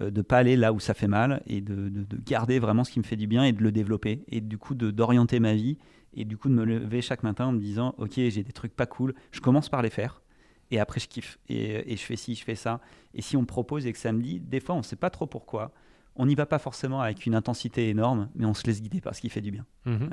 [0.00, 2.90] euh, de pas aller là où ça fait mal et de, de, garder vraiment ce
[2.90, 4.24] qui me fait du bien et de le développer.
[4.28, 5.78] Et du coup, d'orienter ma vie
[6.12, 8.74] et du coup, de me lever chaque matin en me disant, OK, j'ai des trucs
[8.74, 9.14] pas cool.
[9.30, 10.22] Je commence par les faire
[10.70, 12.80] et après je kiffe et, et, je fais ci, je fais ça.
[13.14, 14.96] Et si on me propose et que ça me dit, des fois on ne sait
[14.96, 15.72] pas trop pourquoi,
[16.16, 19.14] on n'y va pas forcément avec une intensité énorme, mais on se laisse guider par
[19.14, 19.66] ce qui fait du bien.
[19.84, 20.10] Mhm.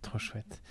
[0.00, 0.62] Trop chouette.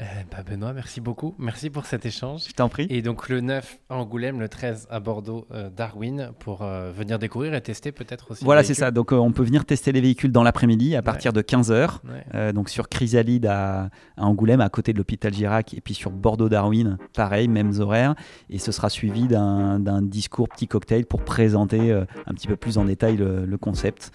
[0.00, 1.34] Euh, bah, Benoît, merci beaucoup.
[1.38, 2.44] Merci pour cet échange.
[2.48, 2.86] Je t'en prie.
[2.88, 7.18] Et donc le 9 à Angoulême, le 13 à Bordeaux, euh, Darwin, pour euh, venir
[7.18, 8.44] découvrir et tester peut-être aussi.
[8.44, 8.90] Voilà, c'est ça.
[8.90, 12.52] Donc on peut venir tester les véhicules dans l'après-midi à partir de 15h.
[12.52, 17.48] donc sur Chrysalide à, Angoulême, à côté de l'hôpital Girac, et puis sur Bordeaux-Darwin, pareil,
[17.48, 18.14] mêmes horaires.
[18.48, 22.84] Et ce sera suivi d'un discours petit cocktail pour présenter un petit peu plus en
[22.84, 24.12] détail le, le concept.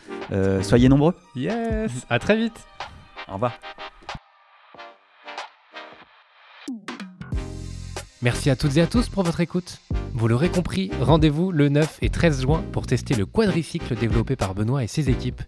[0.62, 1.14] soyez nombreux.
[1.36, 1.92] Yes.
[2.10, 2.66] À très vite.
[3.28, 3.54] Au revoir.
[8.26, 9.78] Merci à toutes et à tous pour votre écoute.
[10.16, 14.56] Vous l'aurez compris, rendez-vous le 9 et 13 juin pour tester le quadricycle développé par
[14.56, 15.44] Benoît et ses équipes.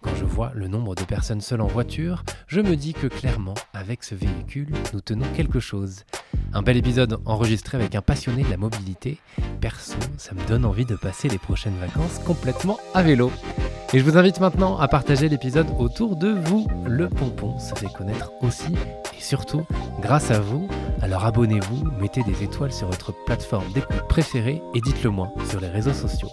[0.00, 3.52] Quand je vois le nombre de personnes seules en voiture, je me dis que clairement,
[3.74, 6.04] avec ce véhicule, nous tenons quelque chose.
[6.54, 9.18] Un bel épisode enregistré avec un passionné de la mobilité.
[9.60, 13.30] Perso, ça me donne envie de passer les prochaines vacances complètement à vélo.
[13.94, 16.66] Et je vous invite maintenant à partager l'épisode autour de vous.
[16.84, 18.72] Le pompon se fait connaître aussi
[19.16, 19.64] et surtout
[20.00, 20.66] grâce à vous.
[21.00, 25.68] Alors abonnez-vous, mettez des étoiles sur votre plateforme d'écoute préférée et dites-le moi sur les
[25.68, 26.30] réseaux sociaux.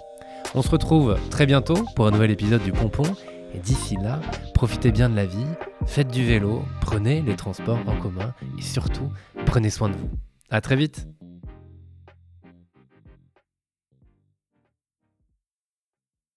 [0.55, 3.03] On se retrouve très bientôt pour un nouvel épisode du pompon
[3.53, 4.19] et d'ici là,
[4.55, 5.45] profitez bien de la vie,
[5.85, 9.11] faites du vélo, prenez les transports en commun et surtout,
[9.45, 10.09] prenez soin de vous.
[10.49, 11.05] À très vite